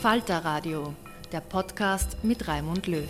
Falter 0.00 0.44
Radio, 0.44 0.94
der 1.32 1.40
Podcast 1.40 2.18
mit 2.22 2.46
Raimund 2.46 2.86
Löw. 2.86 3.08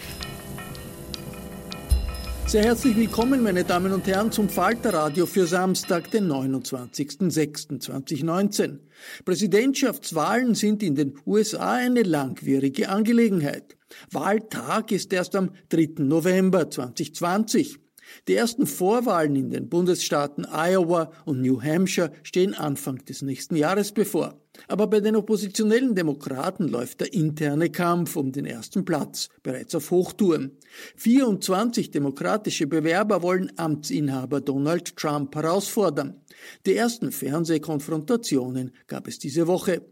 Sehr 2.46 2.64
herzlich 2.64 2.96
willkommen, 2.96 3.42
meine 3.42 3.64
Damen 3.64 3.92
und 3.92 4.06
Herren, 4.06 4.32
zum 4.32 4.48
Falterradio 4.48 5.26
für 5.26 5.46
Samstag, 5.46 6.10
den 6.12 6.32
29.06.2019. 6.32 8.78
Präsidentschaftswahlen 9.26 10.54
sind 10.54 10.82
in 10.82 10.94
den 10.94 11.18
USA 11.26 11.74
eine 11.74 12.04
langwierige 12.04 12.88
Angelegenheit. 12.88 13.76
Wahltag 14.10 14.90
ist 14.90 15.12
erst 15.12 15.36
am 15.36 15.50
3. 15.68 15.96
November 15.98 16.70
2020. 16.70 17.80
Die 18.26 18.34
ersten 18.34 18.66
Vorwahlen 18.66 19.36
in 19.36 19.50
den 19.50 19.68
Bundesstaaten 19.68 20.46
Iowa 20.50 21.12
und 21.24 21.40
New 21.40 21.62
Hampshire 21.62 22.12
stehen 22.22 22.54
Anfang 22.54 23.04
des 23.04 23.22
nächsten 23.22 23.56
Jahres 23.56 23.92
bevor. 23.92 24.40
Aber 24.66 24.88
bei 24.88 25.00
den 25.00 25.14
oppositionellen 25.14 25.94
Demokraten 25.94 26.68
läuft 26.68 27.00
der 27.00 27.12
interne 27.12 27.70
Kampf 27.70 28.16
um 28.16 28.32
den 28.32 28.44
ersten 28.44 28.84
Platz 28.84 29.28
bereits 29.42 29.74
auf 29.74 29.90
Hochtouren. 29.90 30.58
24 30.96 31.90
demokratische 31.90 32.66
Bewerber 32.66 33.22
wollen 33.22 33.52
Amtsinhaber 33.56 34.40
Donald 34.40 34.96
Trump 34.96 35.36
herausfordern. 35.36 36.20
Die 36.66 36.74
ersten 36.74 37.12
Fernsehkonfrontationen 37.12 38.72
gab 38.88 39.06
es 39.06 39.18
diese 39.18 39.46
Woche. 39.46 39.82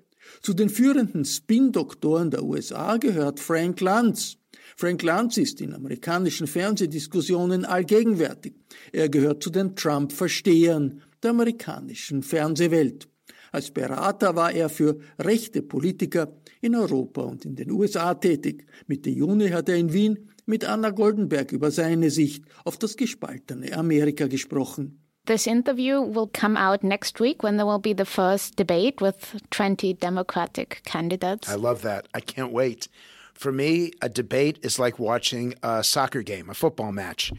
Zu 0.42 0.54
den 0.54 0.68
führenden 0.68 1.24
Spin-Doktoren 1.24 2.30
der 2.30 2.42
USA 2.42 2.96
gehört 2.96 3.38
Frank 3.38 3.80
Luntz. 3.80 4.38
Frank 4.78 5.02
Luntz 5.02 5.38
ist 5.38 5.62
in 5.62 5.72
amerikanischen 5.72 6.46
Fernsehdiskussionen 6.46 7.64
allgegenwärtig. 7.64 8.52
Er 8.92 9.08
gehört 9.08 9.42
zu 9.42 9.48
den 9.48 9.74
Trump-Verstehern 9.74 11.00
der 11.22 11.30
amerikanischen 11.30 12.22
Fernsehwelt. 12.22 13.08
Als 13.52 13.70
Berater 13.70 14.36
war 14.36 14.52
er 14.52 14.68
für 14.68 14.98
rechte 15.18 15.62
Politiker 15.62 16.28
in 16.60 16.74
Europa 16.74 17.22
und 17.22 17.46
in 17.46 17.56
den 17.56 17.70
USA 17.70 18.12
tätig. 18.12 18.66
Mitte 18.86 19.08
Juni 19.08 19.48
hat 19.48 19.70
er 19.70 19.76
in 19.76 19.94
Wien 19.94 20.28
mit 20.44 20.66
Anna 20.66 20.90
Goldenberg 20.90 21.52
über 21.52 21.70
seine 21.70 22.10
Sicht 22.10 22.44
auf 22.66 22.76
das 22.76 22.98
gespaltene 22.98 23.72
Amerika 23.72 24.26
gesprochen. 24.26 25.00
This 25.24 25.46
interview 25.46 26.02
will 26.02 26.28
come 26.28 26.56
out 26.60 26.84
next 26.84 27.18
week 27.18 27.42
when 27.42 27.56
there 27.56 27.66
will 27.66 27.80
be 27.80 27.94
the 27.96 28.04
first 28.04 28.58
debate 28.58 29.00
with 29.00 29.16
20 29.50 29.94
Democratic 29.94 30.82
candidates. 30.84 31.48
I 31.48 31.56
love 31.58 31.80
that. 31.80 32.06
I 32.14 32.20
can't 32.20 32.52
wait. 32.52 32.90
For 33.36 33.52
me, 33.52 33.92
a 34.00 34.08
debate 34.08 34.58
is 34.62 34.78
like 34.78 34.98
watching 34.98 35.54
a 35.62 35.84
soccer 35.84 36.22
game, 36.22 36.48
a 36.48 36.54
football 36.54 36.90
match. 36.90 37.32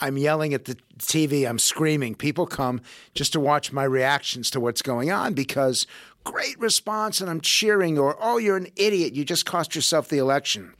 I'm 0.00 0.16
yelling 0.16 0.54
at 0.54 0.64
the 0.64 0.76
TV, 0.98 1.46
I'm 1.48 1.58
screaming. 1.58 2.14
People 2.14 2.46
come 2.46 2.80
just 3.14 3.32
to 3.34 3.40
watch 3.40 3.72
my 3.72 3.84
reactions 3.84 4.50
to 4.52 4.60
what's 4.60 4.80
going 4.80 5.10
on 5.10 5.34
because 5.34 5.86
great 6.24 6.58
response 6.58 7.20
and 7.20 7.28
I'm 7.28 7.40
cheering, 7.40 7.98
or 7.98 8.16
oh, 8.20 8.38
you're 8.38 8.56
an 8.56 8.68
idiot, 8.76 9.12
you 9.12 9.24
just 9.24 9.44
cost 9.44 9.74
yourself 9.74 10.08
the 10.08 10.18
election. 10.18 10.72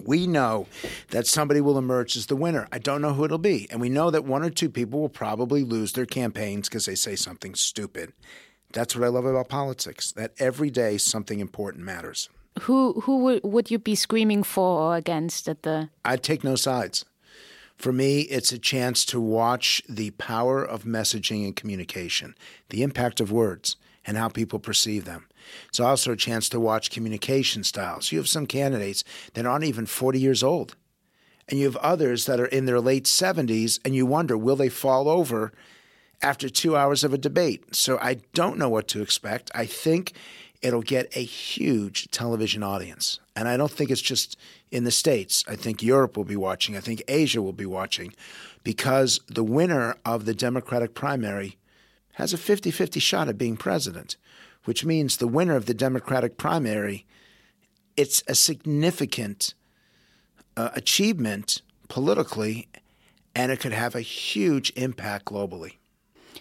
We 0.00 0.26
know 0.26 0.66
that 1.10 1.26
somebody 1.26 1.60
will 1.60 1.78
emerge 1.78 2.16
as 2.16 2.26
the 2.26 2.36
winner. 2.36 2.68
I 2.70 2.78
don't 2.78 3.00
know 3.00 3.14
who 3.14 3.24
it'll 3.24 3.38
be. 3.38 3.68
And 3.70 3.80
we 3.80 3.88
know 3.88 4.10
that 4.10 4.24
one 4.24 4.42
or 4.42 4.50
two 4.50 4.68
people 4.68 5.00
will 5.00 5.08
probably 5.08 5.64
lose 5.64 5.92
their 5.92 6.06
campaigns 6.06 6.68
because 6.68 6.84
they 6.84 6.96
say 6.96 7.16
something 7.16 7.54
stupid. 7.54 8.12
That's 8.72 8.94
what 8.94 9.04
I 9.04 9.08
love 9.08 9.24
about 9.24 9.48
politics, 9.48 10.12
that 10.12 10.34
every 10.38 10.68
day 10.68 10.98
something 10.98 11.40
important 11.40 11.84
matters. 11.84 12.28
Who 12.62 13.00
who 13.00 13.18
would, 13.18 13.44
would 13.44 13.70
you 13.70 13.78
be 13.78 13.94
screaming 13.94 14.42
for 14.42 14.80
or 14.80 14.96
against 14.96 15.48
at 15.48 15.62
the 15.62 15.88
I 16.04 16.16
take 16.16 16.44
no 16.44 16.56
sides. 16.56 17.04
For 17.76 17.92
me, 17.92 18.20
it's 18.22 18.52
a 18.52 18.58
chance 18.58 19.04
to 19.06 19.20
watch 19.20 19.82
the 19.88 20.10
power 20.12 20.64
of 20.64 20.84
messaging 20.84 21.44
and 21.44 21.56
communication, 21.56 22.36
the 22.70 22.82
impact 22.82 23.20
of 23.20 23.32
words, 23.32 23.76
and 24.06 24.16
how 24.16 24.28
people 24.28 24.58
perceive 24.58 25.04
them. 25.04 25.26
It's 25.68 25.80
also 25.80 26.12
a 26.12 26.16
chance 26.16 26.48
to 26.50 26.60
watch 26.60 26.90
communication 26.90 27.64
styles. 27.64 28.12
You 28.12 28.18
have 28.18 28.28
some 28.28 28.46
candidates 28.46 29.02
that 29.34 29.44
aren't 29.44 29.64
even 29.64 29.86
40 29.86 30.20
years 30.20 30.42
old, 30.42 30.76
and 31.48 31.58
you 31.58 31.66
have 31.66 31.76
others 31.76 32.26
that 32.26 32.40
are 32.40 32.46
in 32.46 32.66
their 32.66 32.80
late 32.80 33.04
70s, 33.04 33.80
and 33.84 33.94
you 33.94 34.06
wonder, 34.06 34.38
will 34.38 34.56
they 34.56 34.68
fall 34.68 35.08
over 35.08 35.52
after 36.22 36.48
two 36.48 36.76
hours 36.76 37.04
of 37.04 37.12
a 37.12 37.18
debate? 37.18 37.74
So 37.74 37.98
I 37.98 38.18
don't 38.32 38.58
know 38.58 38.68
what 38.68 38.88
to 38.88 39.02
expect. 39.02 39.50
I 39.54 39.66
think 39.66 40.12
it'll 40.64 40.82
get 40.82 41.14
a 41.14 41.22
huge 41.22 42.10
television 42.10 42.62
audience. 42.62 43.20
And 43.36 43.46
I 43.48 43.58
don't 43.58 43.70
think 43.70 43.90
it's 43.90 44.00
just 44.00 44.38
in 44.70 44.84
the 44.84 44.90
States. 44.90 45.44
I 45.46 45.56
think 45.56 45.82
Europe 45.82 46.16
will 46.16 46.24
be 46.24 46.36
watching. 46.36 46.74
I 46.74 46.80
think 46.80 47.02
Asia 47.06 47.42
will 47.42 47.52
be 47.52 47.66
watching 47.66 48.14
because 48.64 49.20
the 49.28 49.44
winner 49.44 49.96
of 50.06 50.24
the 50.24 50.34
Democratic 50.34 50.94
primary 50.94 51.58
has 52.12 52.32
a 52.32 52.38
50 52.38 52.70
50 52.70 52.98
shot 52.98 53.28
at 53.28 53.36
being 53.36 53.58
president, 53.58 54.16
which 54.64 54.86
means 54.86 55.18
the 55.18 55.28
winner 55.28 55.54
of 55.54 55.66
the 55.66 55.74
Democratic 55.74 56.38
primary, 56.38 57.04
it's 57.96 58.22
a 58.26 58.34
significant 58.34 59.52
uh, 60.56 60.70
achievement 60.74 61.60
politically, 61.88 62.68
and 63.36 63.52
it 63.52 63.60
could 63.60 63.72
have 63.72 63.94
a 63.94 64.00
huge 64.00 64.72
impact 64.76 65.26
globally. 65.26 65.74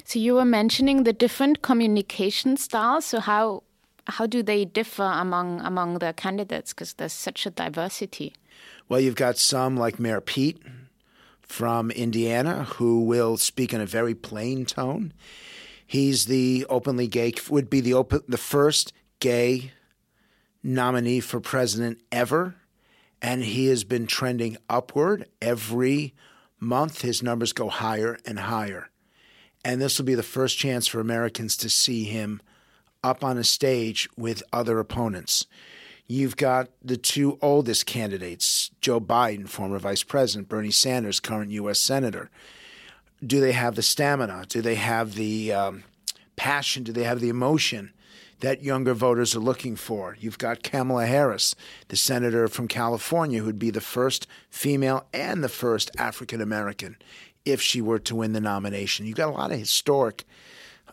So 0.06 0.18
you 0.18 0.36
were 0.36 0.46
mentioning 0.46 1.04
the 1.04 1.14
different 1.14 1.62
communication 1.62 2.56
styles. 2.56 3.06
So 3.06 3.20
how 3.20 3.64
how 4.08 4.26
do 4.26 4.44
they 4.44 4.66
differ 4.66 5.04
among 5.04 5.62
among 5.62 6.00
the 6.00 6.14
candidates? 6.14 6.74
Because 6.74 6.94
there's 6.94 7.14
such 7.14 7.46
a 7.46 7.50
diversity. 7.50 8.34
Well, 8.90 9.00
you've 9.00 9.16
got 9.16 9.38
some 9.38 9.78
like 9.78 10.00
Mayor 10.00 10.22
Pete 10.22 10.62
from 11.42 11.92
Indiana 11.92 12.64
who 12.64 13.02
will 13.02 13.38
speak 13.38 13.74
in 13.74 13.82
a 13.82 13.86
very 13.86 14.16
plain 14.16 14.66
tone. 14.66 15.14
He's 15.86 16.26
the 16.26 16.66
openly 16.70 17.08
gay 17.08 17.34
would 17.50 17.70
be 17.70 17.82
the 17.82 17.94
open 17.94 18.22
the 18.28 18.38
first 18.38 18.94
gay 19.20 19.72
nominee 20.62 21.20
for 21.20 21.40
president 21.40 22.02
ever, 22.12 22.56
and 23.22 23.44
he 23.44 23.68
has 23.68 23.84
been 23.84 24.08
trending 24.08 24.58
upward 24.70 25.28
every 25.42 26.14
month. 26.60 27.02
His 27.02 27.24
numbers 27.24 27.54
go 27.54 27.70
higher 27.70 28.18
and 28.26 28.40
higher, 28.40 28.90
and 29.64 29.82
this 29.82 29.98
will 29.98 30.06
be 30.06 30.16
the 30.16 30.24
first 30.24 30.58
chance 30.58 30.88
for 30.88 31.00
Americans 31.00 31.56
to 31.58 31.70
see 31.70 32.04
him 32.04 32.42
up 33.04 33.24
on 33.24 33.38
a 33.38 33.44
stage 33.44 34.10
with 34.18 34.44
other 34.52 34.80
opponents. 34.80 35.46
You've 36.08 36.38
got 36.38 36.70
the 36.82 36.98
two 36.98 37.38
oldest 37.42 37.86
candidates, 37.86 38.72
Joe 38.82 39.00
Biden, 39.00 39.48
former 39.48 39.80
vice 39.80 40.04
president, 40.04 40.50
Bernie 40.50 40.72
Sanders, 40.72 41.20
current 41.20 41.52
U.S. 41.52 41.80
senator. 41.80 42.30
Do 43.26 43.40
they 43.40 43.54
have 43.54 43.76
the 43.76 43.82
stamina? 43.82 44.46
Do 44.48 44.62
they 44.62 44.76
have 44.76 45.16
the 45.16 45.54
um, 45.54 45.84
passion? 46.36 46.84
Do 46.84 46.92
they 46.92 47.06
have 47.06 47.22
the 47.22 47.30
emotion 47.30 47.94
that 48.42 48.64
younger 48.64 48.94
voters 48.94 49.34
are 49.34 49.40
looking 49.40 49.78
for? 49.78 50.18
You've 50.20 50.38
got 50.38 50.62
Kamala 50.62 51.06
Harris, 51.06 51.56
the 51.88 51.96
senator 51.96 52.50
from 52.50 52.68
California, 52.68 53.42
who'd 53.42 53.58
be 53.58 53.72
the 53.72 53.80
first 53.80 54.28
female 54.50 55.08
and 55.14 55.42
the 55.42 55.50
first 55.50 55.90
African 55.98 56.42
American 56.42 56.98
if 57.46 57.62
she 57.62 57.82
were 57.82 58.00
to 58.00 58.16
win 58.16 58.34
the 58.34 58.42
nomination. 58.42 59.06
You've 59.06 59.18
got 59.18 59.30
a 59.30 59.32
lot 59.32 59.52
of 59.52 59.60
historic 59.60 60.26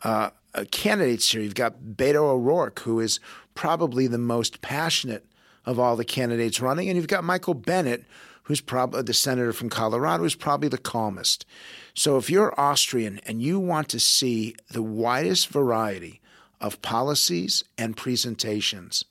uh, 0.04 0.30
candidates 0.70 1.30
here. 1.30 1.40
You've 1.40 1.54
got 1.54 1.80
Beto 1.80 2.16
O'Rourke, 2.16 2.80
who 2.80 3.00
is 3.00 3.20
probably 3.54 4.06
the 4.06 4.18
most 4.18 4.62
passionate 4.62 5.26
of 5.66 5.78
all 5.78 5.96
the 5.96 6.04
candidates 6.04 6.60
running, 6.60 6.88
and 6.88 6.96
you've 6.96 7.06
got 7.06 7.24
Michael 7.24 7.54
Bennet, 7.54 8.04
who's 8.44 8.60
probably 8.60 9.02
the 9.02 9.14
senator 9.14 9.52
from 9.52 9.68
Colorado, 9.68 10.22
who's 10.22 10.34
probably 10.34 10.68
the 10.68 10.78
calmest. 10.78 11.46
So 11.94 12.16
if 12.16 12.30
you're 12.30 12.58
Austrian 12.58 13.20
and 13.26 13.42
you 13.42 13.60
want 13.60 13.88
to 13.90 14.00
see 14.00 14.56
the 14.70 14.82
widest 14.82 15.48
variety 15.48 16.20
of 16.60 16.82
policies 16.82 17.62
and 17.78 17.96
presentations, 17.96 19.04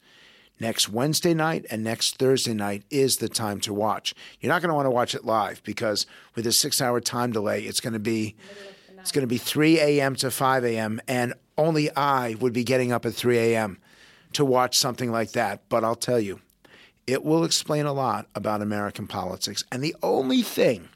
next 0.59 0.89
Wednesday 0.89 1.33
night 1.33 1.65
and 1.69 1.83
next 1.83 2.17
Thursday 2.17 2.53
night 2.53 2.83
is 2.89 3.17
the 3.17 3.29
time 3.29 3.59
to 3.61 3.73
watch. 3.73 4.13
You're 4.39 4.51
not 4.51 4.61
going 4.61 4.69
to 4.69 4.75
want 4.75 4.87
to 4.87 4.91
watch 4.91 5.15
it 5.15 5.25
live 5.25 5.63
because 5.63 6.05
with 6.35 6.45
a 6.45 6.51
six 6.51 6.81
hour 6.81 6.99
time 6.99 7.31
delay, 7.31 7.63
it's 7.63 7.79
going 7.79 7.93
to 7.93 7.99
be 7.99 8.35
it's 9.01 9.11
going 9.11 9.23
to 9.23 9.27
be 9.27 9.37
3 9.37 9.79
a.m. 9.79 10.15
to 10.15 10.31
5 10.31 10.65
a.m., 10.65 11.01
and 11.07 11.33
only 11.57 11.93
I 11.95 12.35
would 12.35 12.53
be 12.53 12.63
getting 12.63 12.91
up 12.91 13.05
at 13.05 13.13
3 13.13 13.37
a.m. 13.37 13.79
to 14.33 14.45
watch 14.45 14.77
something 14.77 15.11
like 15.11 15.31
that. 15.31 15.67
But 15.69 15.83
I'll 15.83 15.95
tell 15.95 16.19
you, 16.19 16.39
it 17.07 17.23
will 17.23 17.43
explain 17.43 17.85
a 17.85 17.93
lot 17.93 18.27
about 18.35 18.61
American 18.61 19.07
politics. 19.07 19.63
And 19.71 19.83
the 19.83 19.95
only 20.03 20.41
thing 20.41 20.89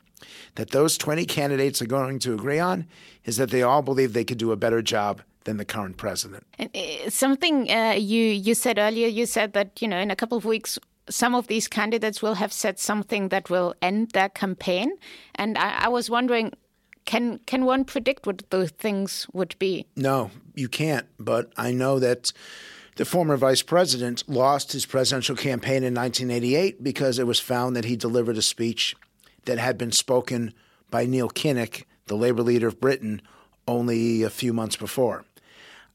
that 0.55 0.71
those 0.71 0.97
20 0.97 1.25
candidates 1.25 1.81
are 1.81 1.87
going 1.87 2.19
to 2.19 2.33
agree 2.33 2.59
on 2.59 2.87
is 3.25 3.37
that 3.37 3.49
they 3.49 3.63
all 3.63 3.81
believe 3.81 4.13
they 4.13 4.23
could 4.23 4.37
do 4.37 4.51
a 4.51 4.55
better 4.55 4.81
job 4.81 5.21
than 5.45 5.57
the 5.57 5.65
current 5.65 5.97
president. 5.97 6.45
And, 6.57 6.69
uh, 6.75 7.09
something 7.09 7.69
uh, 7.69 7.95
you 7.97 8.23
you 8.23 8.55
said 8.55 8.77
earlier, 8.77 9.07
you 9.07 9.25
said 9.25 9.53
that 9.53 9.81
you 9.81 9.87
know 9.87 9.97
in 9.97 10.11
a 10.11 10.15
couple 10.15 10.37
of 10.37 10.45
weeks 10.45 10.79
some 11.09 11.35
of 11.35 11.47
these 11.47 11.67
candidates 11.67 12.21
will 12.21 12.35
have 12.35 12.53
said 12.53 12.79
something 12.79 13.27
that 13.29 13.49
will 13.49 13.75
end 13.81 14.11
their 14.11 14.29
campaign, 14.29 14.93
and 15.35 15.57
I, 15.57 15.85
I 15.85 15.87
was 15.89 16.09
wondering. 16.09 16.53
Can 17.05 17.39
can 17.45 17.65
one 17.65 17.85
predict 17.85 18.25
what 18.25 18.49
those 18.49 18.71
things 18.71 19.27
would 19.33 19.55
be? 19.59 19.85
No, 19.95 20.31
you 20.55 20.69
can't. 20.69 21.05
But 21.19 21.51
I 21.57 21.71
know 21.71 21.99
that 21.99 22.31
the 22.95 23.05
former 23.05 23.37
vice 23.37 23.61
president 23.61 24.23
lost 24.27 24.71
his 24.71 24.85
presidential 24.85 25.35
campaign 25.35 25.83
in 25.83 25.93
1988 25.93 26.83
because 26.83 27.19
it 27.19 27.27
was 27.27 27.39
found 27.39 27.75
that 27.75 27.85
he 27.85 27.95
delivered 27.95 28.37
a 28.37 28.41
speech 28.41 28.95
that 29.45 29.57
had 29.57 29.77
been 29.77 29.91
spoken 29.91 30.53
by 30.91 31.05
Neil 31.05 31.29
Kinnock, 31.29 31.85
the 32.05 32.15
Labour 32.15 32.43
leader 32.43 32.67
of 32.67 32.79
Britain, 32.79 33.21
only 33.67 34.23
a 34.23 34.29
few 34.29 34.53
months 34.53 34.75
before. 34.75 35.25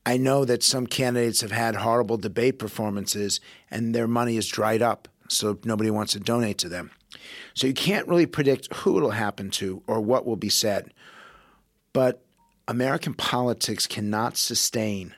I 0.05 0.16
know 0.16 0.44
that 0.44 0.62
some 0.62 0.87
candidates 0.87 1.43
have 1.43 1.52
had 1.52 1.76
horrible 1.76 2.16
debate 2.16 2.58
performances 2.58 3.40
and 3.70 3.94
their 3.94 4.08
money 4.08 4.37
is 4.37 4.49
dried 4.49 4.82
up, 4.82 5.06
so 5.28 5.58
nobody 5.64 5.90
wants 5.90 6.14
to 6.14 6.20
donate 6.20 6.58
to 6.58 6.69
them. 6.69 6.90
So 7.55 7.66
you 7.66 7.75
can't 7.75 8.06
really 8.06 8.26
predict 8.26 8.72
who 8.75 8.96
it'll 8.96 9.10
happen 9.10 9.50
to 9.52 9.82
or 9.87 10.00
what 10.00 10.26
will 10.26 10.37
be 10.37 10.49
said. 10.49 10.93
But 11.93 12.22
American 12.66 13.14
politics 13.14 13.87
cannot 13.87 14.37
sustain 14.37 15.14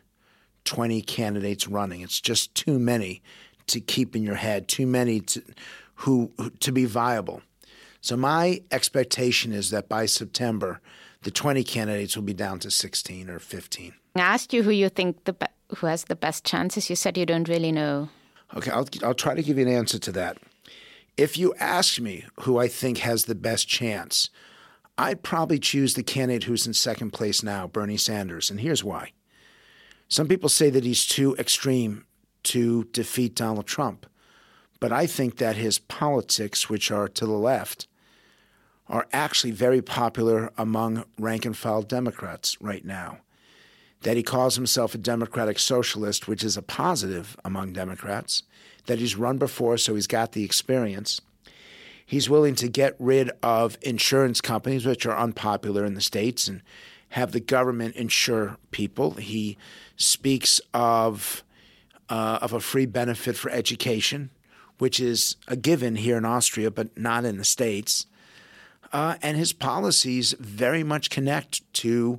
20 0.64 1.02
candidates 1.02 1.66
running. 1.66 2.00
It's 2.00 2.20
just 2.20 2.54
too 2.54 2.78
many 2.78 3.22
to 3.66 3.80
keep 3.80 4.14
in 4.14 4.22
your 4.22 4.36
head, 4.36 4.68
too 4.68 4.86
many 4.86 5.20
to, 5.20 5.42
who, 5.94 6.32
who 6.36 6.50
to 6.50 6.72
be 6.72 6.84
viable. 6.84 7.42
So 8.00 8.16
my 8.16 8.62
expectation 8.70 9.52
is 9.52 9.70
that 9.70 9.88
by 9.88 10.06
September, 10.06 10.80
the 11.22 11.30
20 11.30 11.64
candidates 11.64 12.16
will 12.16 12.22
be 12.22 12.32
down 12.32 12.58
to 12.60 12.70
16 12.70 13.28
or 13.28 13.38
15. 13.38 13.94
I 14.16 14.20
asked 14.20 14.52
you 14.52 14.62
who 14.62 14.70
you 14.70 14.88
think 14.88 15.24
the 15.24 15.34
be- 15.34 15.46
who 15.76 15.86
has 15.86 16.04
the 16.04 16.16
best 16.16 16.44
chances. 16.44 16.90
You 16.90 16.96
said 16.96 17.16
you 17.16 17.26
don't 17.26 17.48
really 17.48 17.70
know. 17.70 18.08
Okay, 18.56 18.70
I'll, 18.70 18.88
I'll 19.04 19.14
try 19.14 19.34
to 19.34 19.42
give 19.42 19.58
you 19.58 19.66
an 19.66 19.72
answer 19.72 19.98
to 19.98 20.12
that. 20.12 20.38
If 21.16 21.36
you 21.36 21.54
ask 21.58 22.00
me 22.00 22.24
who 22.40 22.58
I 22.58 22.68
think 22.68 22.98
has 22.98 23.24
the 23.24 23.34
best 23.34 23.68
chance, 23.68 24.30
I'd 24.96 25.22
probably 25.22 25.58
choose 25.58 25.94
the 25.94 26.02
candidate 26.02 26.44
who's 26.44 26.66
in 26.66 26.74
second 26.74 27.12
place 27.12 27.42
now, 27.42 27.66
Bernie 27.66 27.96
Sanders, 27.96 28.50
and 28.50 28.60
here's 28.60 28.84
why. 28.84 29.12
Some 30.08 30.28
people 30.28 30.48
say 30.48 30.70
that 30.70 30.84
he's 30.84 31.06
too 31.06 31.36
extreme 31.36 32.04
to 32.44 32.84
defeat 32.92 33.34
Donald 33.34 33.66
Trump, 33.66 34.06
but 34.78 34.92
I 34.92 35.06
think 35.06 35.36
that 35.36 35.56
his 35.56 35.78
politics, 35.78 36.68
which 36.68 36.90
are 36.90 37.08
to 37.08 37.26
the 37.26 37.32
left, 37.32 37.86
are 38.88 39.06
actually 39.12 39.52
very 39.52 39.80
popular 39.80 40.52
among 40.58 41.04
rank 41.18 41.44
and 41.46 41.56
file 41.56 41.82
Democrats 41.82 42.60
right 42.60 42.84
now. 42.84 43.18
That 44.02 44.16
he 44.16 44.22
calls 44.22 44.56
himself 44.56 44.94
a 44.94 44.98
democratic 44.98 45.58
socialist, 45.58 46.26
which 46.26 46.42
is 46.42 46.56
a 46.56 46.62
positive 46.62 47.36
among 47.44 47.72
Democrats, 47.72 48.42
that 48.90 48.98
he's 48.98 49.14
run 49.14 49.38
before, 49.38 49.78
so 49.78 49.94
he's 49.94 50.08
got 50.08 50.32
the 50.32 50.42
experience. 50.42 51.20
He's 52.04 52.28
willing 52.28 52.56
to 52.56 52.66
get 52.66 52.96
rid 52.98 53.30
of 53.40 53.78
insurance 53.82 54.40
companies, 54.40 54.84
which 54.84 55.06
are 55.06 55.16
unpopular 55.16 55.84
in 55.84 55.94
the 55.94 56.00
States, 56.00 56.48
and 56.48 56.60
have 57.10 57.30
the 57.30 57.38
government 57.38 57.94
insure 57.94 58.56
people. 58.72 59.12
He 59.12 59.56
speaks 59.96 60.60
of, 60.74 61.44
uh, 62.08 62.40
of 62.42 62.52
a 62.52 62.58
free 62.58 62.86
benefit 62.86 63.36
for 63.36 63.48
education, 63.52 64.30
which 64.78 64.98
is 64.98 65.36
a 65.46 65.54
given 65.54 65.94
here 65.94 66.16
in 66.16 66.24
Austria, 66.24 66.72
but 66.72 66.98
not 66.98 67.24
in 67.24 67.36
the 67.38 67.44
States. 67.44 68.06
Uh, 68.92 69.14
and 69.22 69.36
his 69.36 69.52
policies 69.52 70.34
very 70.40 70.82
much 70.82 71.10
connect 71.10 71.62
to 71.74 72.18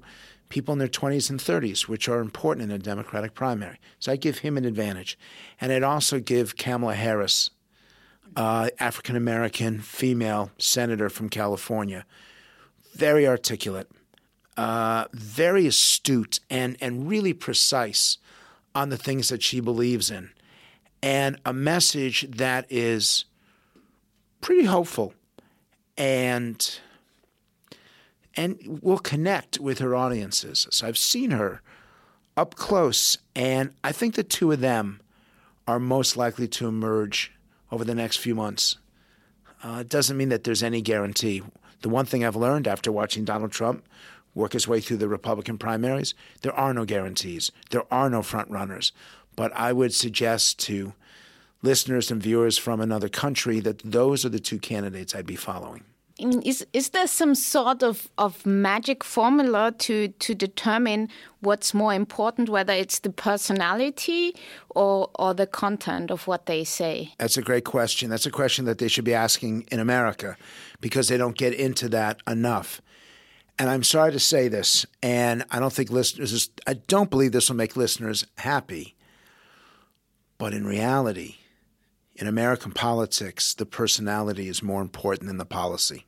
people 0.51 0.73
in 0.73 0.79
their 0.79 0.87
20s 0.87 1.29
and 1.29 1.39
30s, 1.39 1.87
which 1.87 2.07
are 2.07 2.19
important 2.19 2.69
in 2.69 2.75
a 2.75 2.77
Democratic 2.77 3.33
primary. 3.33 3.79
So 3.97 4.11
I 4.11 4.17
give 4.17 4.39
him 4.39 4.57
an 4.57 4.65
advantage. 4.65 5.17
And 5.59 5.71
I'd 5.71 5.81
also 5.81 6.19
give 6.19 6.57
Kamala 6.57 6.93
Harris, 6.93 7.49
uh, 8.35 8.69
African 8.79 9.15
American 9.15 9.79
female 9.79 10.51
senator 10.59 11.09
from 11.09 11.29
California, 11.29 12.05
very 12.93 13.27
articulate, 13.27 13.89
uh, 14.57 15.05
very 15.13 15.65
astute, 15.65 16.39
and, 16.49 16.77
and 16.79 17.09
really 17.09 17.33
precise 17.33 18.17
on 18.75 18.89
the 18.89 18.97
things 18.97 19.29
that 19.29 19.41
she 19.41 19.59
believes 19.59 20.11
in, 20.11 20.29
and 21.01 21.39
a 21.45 21.53
message 21.53 22.29
that 22.29 22.65
is 22.69 23.25
pretty 24.39 24.65
hopeful 24.65 25.13
and 25.97 26.79
and 28.35 28.79
will 28.81 28.99
connect 28.99 29.59
with 29.59 29.79
her 29.79 29.95
audiences. 29.95 30.67
So 30.71 30.87
I've 30.87 30.97
seen 30.97 31.31
her 31.31 31.61
up 32.37 32.55
close, 32.55 33.17
and 33.35 33.73
I 33.83 33.91
think 33.91 34.15
the 34.15 34.23
two 34.23 34.51
of 34.51 34.61
them 34.61 35.01
are 35.67 35.79
most 35.79 36.17
likely 36.17 36.47
to 36.47 36.67
emerge 36.67 37.31
over 37.71 37.83
the 37.83 37.95
next 37.95 38.17
few 38.17 38.35
months. 38.35 38.77
Uh, 39.63 39.79
it 39.81 39.89
doesn't 39.89 40.17
mean 40.17 40.29
that 40.29 40.43
there's 40.43 40.63
any 40.63 40.81
guarantee. 40.81 41.43
The 41.81 41.89
one 41.89 42.05
thing 42.05 42.25
I've 42.25 42.35
learned 42.35 42.67
after 42.67 42.91
watching 42.91 43.25
Donald 43.25 43.51
Trump 43.51 43.85
work 44.33 44.53
his 44.53 44.67
way 44.67 44.79
through 44.79 44.97
the 44.97 45.07
Republican 45.07 45.57
primaries, 45.57 46.13
there 46.41 46.53
are 46.53 46.73
no 46.73 46.85
guarantees. 46.85 47.51
There 47.69 47.83
are 47.91 48.09
no 48.09 48.21
front 48.21 48.49
runners. 48.49 48.91
But 49.35 49.51
I 49.55 49.73
would 49.73 49.93
suggest 49.93 50.59
to 50.59 50.93
listeners 51.61 52.11
and 52.11 52.21
viewers 52.21 52.57
from 52.57 52.81
another 52.81 53.09
country 53.09 53.59
that 53.59 53.79
those 53.79 54.25
are 54.25 54.29
the 54.29 54.39
two 54.39 54.57
candidates 54.57 55.13
I'd 55.13 55.25
be 55.25 55.35
following. 55.35 55.83
Is 56.21 56.65
is 56.71 56.89
there 56.89 57.07
some 57.07 57.33
sort 57.33 57.81
of, 57.81 58.09
of 58.17 58.45
magic 58.45 59.03
formula 59.03 59.73
to 59.79 60.09
to 60.09 60.35
determine 60.35 61.09
what's 61.39 61.73
more 61.73 61.93
important, 61.93 62.47
whether 62.47 62.73
it's 62.73 62.99
the 62.99 63.09
personality 63.09 64.35
or 64.69 65.09
or 65.15 65.33
the 65.33 65.47
content 65.47 66.11
of 66.11 66.27
what 66.27 66.45
they 66.45 66.63
say? 66.63 67.13
That's 67.17 67.37
a 67.37 67.41
great 67.41 67.65
question. 67.65 68.09
That's 68.09 68.27
a 68.27 68.31
question 68.31 68.65
that 68.65 68.77
they 68.77 68.87
should 68.87 69.05
be 69.05 69.15
asking 69.15 69.67
in 69.71 69.79
America 69.79 70.37
because 70.79 71.07
they 71.07 71.17
don't 71.17 71.37
get 71.37 71.53
into 71.53 71.89
that 71.89 72.21
enough. 72.27 72.81
And 73.57 73.69
I'm 73.69 73.83
sorry 73.83 74.11
to 74.11 74.19
say 74.19 74.47
this, 74.47 74.85
and 75.01 75.43
I 75.49 75.59
don't 75.59 75.73
think 75.73 75.89
listeners 75.89 76.49
I 76.67 76.73
don't 76.73 77.09
believe 77.09 77.31
this 77.31 77.49
will 77.49 77.57
make 77.57 77.75
listeners 77.75 78.27
happy. 78.37 78.95
But 80.37 80.53
in 80.53 80.65
reality, 80.65 81.35
in 82.15 82.27
American 82.27 82.71
politics, 82.71 83.53
the 83.53 83.65
personality 83.65 84.47
is 84.47 84.61
more 84.61 84.81
important 84.81 85.27
than 85.27 85.37
the 85.37 85.45
policy. 85.45 86.05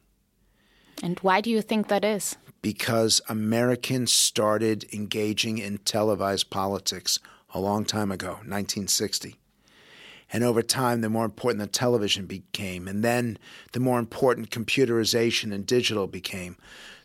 And 1.03 1.19
why 1.19 1.41
do 1.41 1.49
you 1.49 1.61
think 1.61 1.89
that 1.89 2.05
is? 2.05 2.37
Because 2.61 3.19
Americans 3.27 4.13
started 4.13 4.85
engaging 4.93 5.57
in 5.57 5.79
televised 5.79 6.49
politics 6.49 7.19
a 7.53 7.59
long 7.59 7.83
time 7.83 8.09
ago, 8.09 8.35
1960. 8.45 9.35
And 10.31 10.45
over 10.45 10.61
time, 10.61 11.01
the 11.01 11.09
more 11.09 11.25
important 11.25 11.59
the 11.59 11.67
television 11.67 12.25
became, 12.25 12.87
and 12.87 13.03
then 13.03 13.37
the 13.73 13.81
more 13.81 13.99
important 13.99 14.49
computerization 14.49 15.53
and 15.53 15.65
digital 15.65 16.07
became, 16.07 16.55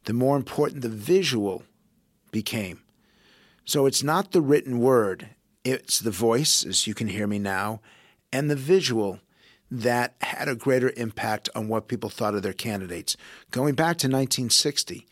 the 0.05 0.13
more 0.13 0.37
important 0.37 0.83
the 0.83 0.89
visual 0.89 1.65
became. 2.31 2.81
So 3.65 3.85
it's 3.85 4.05
not 4.05 4.31
the 4.31 4.41
written 4.41 4.79
word, 4.79 5.31
it's 5.65 5.99
the 5.99 6.13
voice, 6.13 6.65
as 6.65 6.87
you 6.87 6.95
can 6.95 7.09
hear 7.09 7.27
me 7.27 7.41
now, 7.41 7.81
and 8.33 8.49
the 8.49 8.57
visual 8.57 9.19
that 9.71 10.15
had 10.21 10.49
a 10.49 10.55
greater 10.55 10.93
impact 10.97 11.49
on 11.55 11.69
what 11.69 11.89
people 11.89 12.11
thought 12.11 12.35
of 12.35 12.43
their 12.43 12.53
candidates. 12.53 13.17
Going 13.51 13.75
back 13.75 13.99
to 13.99 14.07
1960, 14.07 15.07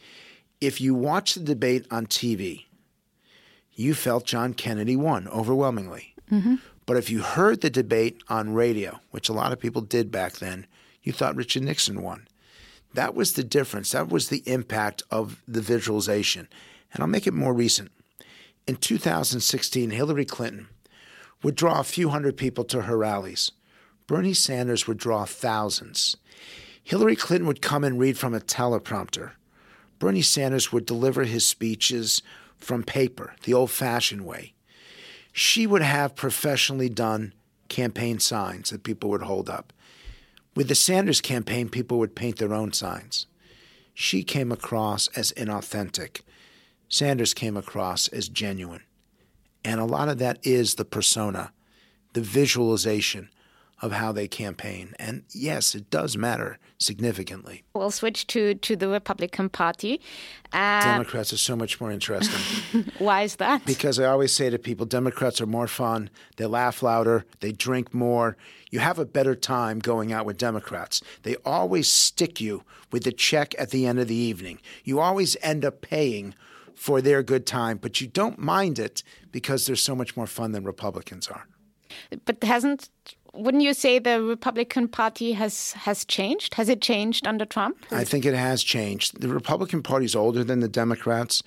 if 0.61 0.81
you 0.81 0.95
watched 0.95 1.35
the 1.35 1.45
debate 1.45 1.87
on 1.91 2.07
TV, 2.07 2.65
you 3.73 3.95
felt 3.95 4.25
John 4.25 4.55
Kennedy 4.55 4.97
won 4.97 5.29
overwhelmingly. 5.29 6.15
Mm-hmm. 6.31 6.57
But 6.87 6.97
if 6.97 7.11
you 7.11 7.21
heard 7.21 7.61
the 7.61 7.71
debate 7.71 8.23
on 8.29 8.55
radio, 8.55 9.01
which 9.11 9.29
a 9.29 9.35
lot 9.35 9.53
of 9.53 9.61
people 9.61 9.83
did 9.83 10.11
back 10.11 10.35
then, 10.35 10.67
you 11.03 11.13
thought 11.13 11.37
Richard 11.37 11.65
Nixon 11.65 12.03
won. 12.03 12.27
That 12.95 13.15
was 13.15 13.35
the 13.35 13.45
difference. 13.45 13.93
That 13.93 14.09
was 14.09 14.29
the 14.29 14.43
impact 14.47 15.03
of 15.11 15.43
the 15.47 15.61
visualization. 15.61 16.49
And 16.93 17.03
I'll 17.03 17.09
make 17.09 17.27
it 17.27 17.35
more 17.35 17.53
recent. 17.53 17.91
In 18.67 18.77
2016, 18.77 19.91
Hillary 19.91 20.25
Clinton 20.25 20.69
would 21.43 21.55
draw 21.55 21.81
a 21.81 21.85
few 21.85 22.09
hundred 22.09 22.37
people 22.37 22.65
to 22.65 22.83
her 22.83 22.97
rallies. 22.97 23.53
Bernie 24.07 24.35
Sanders 24.35 24.87
would 24.87 24.99
draw 24.99 25.25
thousands. 25.25 26.17
Hillary 26.83 27.17
Clinton 27.17 27.49
would 27.49 27.61
come 27.61 27.83
and 27.83 27.99
read 27.99 28.17
from 28.17 28.35
a 28.35 28.41
teleprompter. 28.41 29.33
Bernie 29.99 30.23
Sanders 30.23 30.73
would 30.73 30.87
deliver 30.87 31.25
his 31.25 31.47
speeches 31.47 32.23
from 32.57 32.85
paper, 32.85 33.35
the 33.43 33.55
old 33.55 33.71
fashioned 33.71 34.25
way. 34.25 34.53
She 35.33 35.67
would 35.67 35.83
have 35.83 36.15
professionally 36.15 36.89
done 36.89 37.33
campaign 37.69 38.21
signs 38.21 38.71
that 38.71 38.85
people 38.85 39.11
would 39.11 39.23
hold 39.23 39.51
up. 39.51 39.73
With 40.55 40.69
the 40.69 40.75
Sanders 40.75 41.21
campaign, 41.21 41.69
people 41.69 41.99
would 41.99 42.15
paint 42.15 42.39
their 42.39 42.55
own 42.55 42.73
signs. 42.73 43.27
She 43.93 44.23
came 44.23 44.53
across 44.53 45.09
as 45.09 45.33
inauthentic. 45.33 46.21
Sanders 46.89 47.35
came 47.35 47.57
across 47.57 48.09
as 48.09 48.29
genuine. 48.29 48.83
And 49.65 49.81
a 49.81 49.85
lot 49.85 50.09
of 50.09 50.19
that 50.19 50.39
is 50.45 50.77
the 50.77 50.85
persona, 50.85 51.53
the 52.13 52.21
visualization 52.21 53.31
of 53.83 53.93
how 53.93 54.11
they 54.11 54.27
campaign. 54.27 54.95
And 54.99 55.25
yes, 55.31 55.75
it 55.75 55.91
does 55.91 56.17
matter 56.17 56.59
significantly. 56.79 57.65
We'll 57.75 57.91
switch 57.91 58.27
to, 58.29 58.55
to 58.55 58.77
the 58.77 58.89
Republican 58.89 59.51
Party. 59.51 60.01
Uh, 60.53 60.83
Democrats 60.83 61.33
are 61.33 61.39
so 61.39 61.57
much 61.57 61.81
more 61.81 61.91
interesting. 61.91 62.85
Why 62.99 63.23
is 63.23 63.37
that? 63.37 63.67
Because 63.67 64.01
I 64.01 64.07
always 64.07 64.33
say 64.33 64.49
to 64.49 64.59
people 64.59 64.87
Democrats 64.87 65.41
are 65.41 65.47
more 65.47 65.67
fun, 65.67 66.09
they 66.37 66.47
laugh 66.47 66.83
louder, 66.83 67.25
they 67.41 67.53
drink 67.53 67.93
more. 67.93 68.37
You 68.71 68.79
have 68.79 68.99
a 68.99 69.05
better 69.05 69.35
time 69.35 69.79
going 69.79 70.13
out 70.13 70.25
with 70.25 70.39
Democrats. 70.39 71.03
They 71.23 71.37
always 71.45 71.91
stick 71.91 72.41
you 72.41 72.63
with 72.91 73.05
the 73.05 73.13
check 73.13 73.55
at 73.59 73.71
the 73.71 73.87
end 73.87 73.99
of 73.99 74.09
the 74.09 74.15
evening. 74.15 74.61
You 74.85 75.01
always 75.01 75.37
end 75.43 75.65
up 75.65 75.83
paying 75.83 76.35
for 76.75 77.01
their 77.01 77.23
good 77.23 77.47
time, 77.47 77.79
but 77.79 78.01
you 78.01 78.07
don't 78.07 78.39
mind 78.39 78.79
it 78.79 79.03
because 79.33 79.67
they're 79.67 79.77
so 79.77 79.95
much 79.95 80.17
more 80.17 80.27
fun 80.27 80.53
than 80.53 80.65
Republicans 80.65 81.29
are. 81.29 81.47
But 82.25 82.43
hasn't 82.43 82.91
wouldn't 83.33 83.63
you 83.63 83.75
say 83.75 83.99
the 83.99 84.23
Republican 84.23 84.89
Party 84.89 85.33
has 85.33 85.73
has 85.73 86.05
changed? 86.05 86.55
Has 86.55 86.69
it 86.69 86.81
changed 86.81 87.27
under 87.27 87.45
Trump? 87.45 87.85
I 87.91 88.05
think 88.05 88.25
it 88.25 88.35
has 88.35 88.63
changed. 88.63 89.21
The 89.21 89.29
Republican 89.29 89.83
Party 89.83 90.07
is 90.07 90.17
older 90.17 90.45
than 90.45 90.61
the 90.61 90.69
Democrats. 90.69 91.43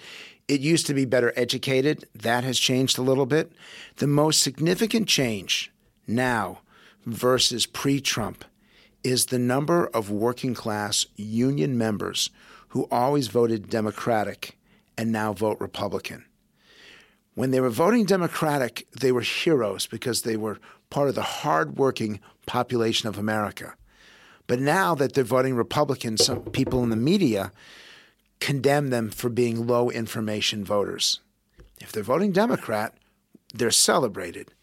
It 0.48 0.62
used 0.62 0.88
to 0.88 0.94
be 0.94 1.06
better 1.06 1.32
educated. 1.36 2.06
That 2.16 2.44
has 2.44 2.58
changed 2.58 2.98
a 2.98 3.04
little 3.04 3.26
bit. 3.26 3.52
The 3.98 4.08
most 4.08 4.42
significant 4.42 5.08
change 5.08 5.72
now 6.08 6.62
versus 7.06 7.66
pre-Trump 7.66 8.44
is 9.04 9.28
the 9.28 9.40
number 9.40 9.88
of 9.88 10.10
working 10.10 10.54
class 10.54 11.06
union 11.16 11.78
members 11.78 12.30
who 12.70 12.88
always 12.92 13.28
voted 13.28 13.70
Democratic 13.70 14.58
and 14.98 15.12
now 15.12 15.34
vote 15.34 15.58
Republican. 15.60 16.26
When 17.36 17.52
they 17.52 17.62
were 17.62 17.70
voting 17.70 18.06
Democratic, 18.06 18.88
they 19.00 19.12
were 19.12 19.22
heroes 19.22 19.88
because 19.88 20.24
they 20.24 20.36
were 20.36 20.60
part 20.90 21.10
of 21.10 21.16
the 21.16 21.22
hardworking 21.22 22.20
population 22.46 23.08
of 23.08 23.18
America. 23.18 23.76
But 24.48 24.60
now 24.60 24.96
that 24.96 25.14
they're 25.14 25.24
voting 25.24 25.56
Republican, 25.56 26.18
some 26.18 26.42
people 26.42 26.84
in 26.84 26.90
the 26.90 26.96
media 26.96 27.52
condemn 28.40 28.90
them 28.90 29.10
for 29.10 29.30
being 29.30 29.68
low 29.68 29.90
information 29.90 30.64
voters. 30.64 31.20
If 31.80 31.92
they're 31.92 32.04
voting 32.04 32.32
Democrat, 32.32 32.96
they're 33.54 33.72
celebrated. 33.72 34.54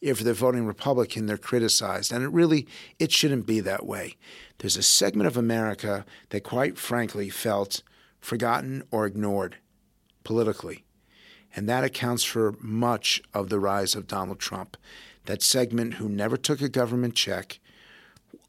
If 0.00 0.20
they're 0.20 0.34
voting 0.34 0.66
Republican, 0.66 1.26
they're 1.26 1.38
criticized. 1.38 2.12
And 2.12 2.24
it 2.24 2.28
really 2.28 2.66
it 2.98 3.12
shouldn't 3.12 3.46
be 3.46 3.60
that 3.60 3.86
way. 3.86 4.16
There's 4.58 4.76
a 4.76 4.82
segment 4.82 5.26
of 5.26 5.36
America 5.36 6.04
that 6.30 6.42
quite 6.42 6.78
frankly 6.78 7.30
felt 7.30 7.82
forgotten 8.20 8.82
or 8.90 9.06
ignored 9.06 9.56
politically. 10.24 10.84
And 11.54 11.68
that 11.68 11.84
accounts 11.84 12.24
for 12.24 12.56
much 12.60 13.22
of 13.32 13.48
the 13.48 13.60
rise 13.60 13.94
of 13.94 14.06
Donald 14.06 14.38
Trump. 14.38 14.76
That 15.26 15.42
segment 15.42 15.94
who 15.94 16.08
never 16.08 16.36
took 16.36 16.60
a 16.60 16.68
government 16.68 17.14
check, 17.14 17.58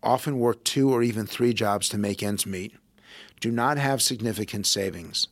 often 0.01 0.39
worked 0.39 0.65
two 0.65 0.91
or 0.91 1.03
even 1.03 1.25
three 1.25 1.53
jobs 1.53 1.89
to 1.89 1.97
make 1.97 2.23
ends 2.23 2.45
meet, 2.45 2.75
do 3.39 3.51
not 3.51 3.77
have 3.77 4.01
significant 4.01 4.65
savings, 4.65 5.27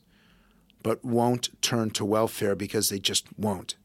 but 0.83 1.03
won't 1.03 1.49
turn 1.61 1.91
to 1.91 2.05
welfare 2.05 2.55
because 2.55 2.89
they 2.89 2.99
just 2.99 3.27
won't. 3.37 3.75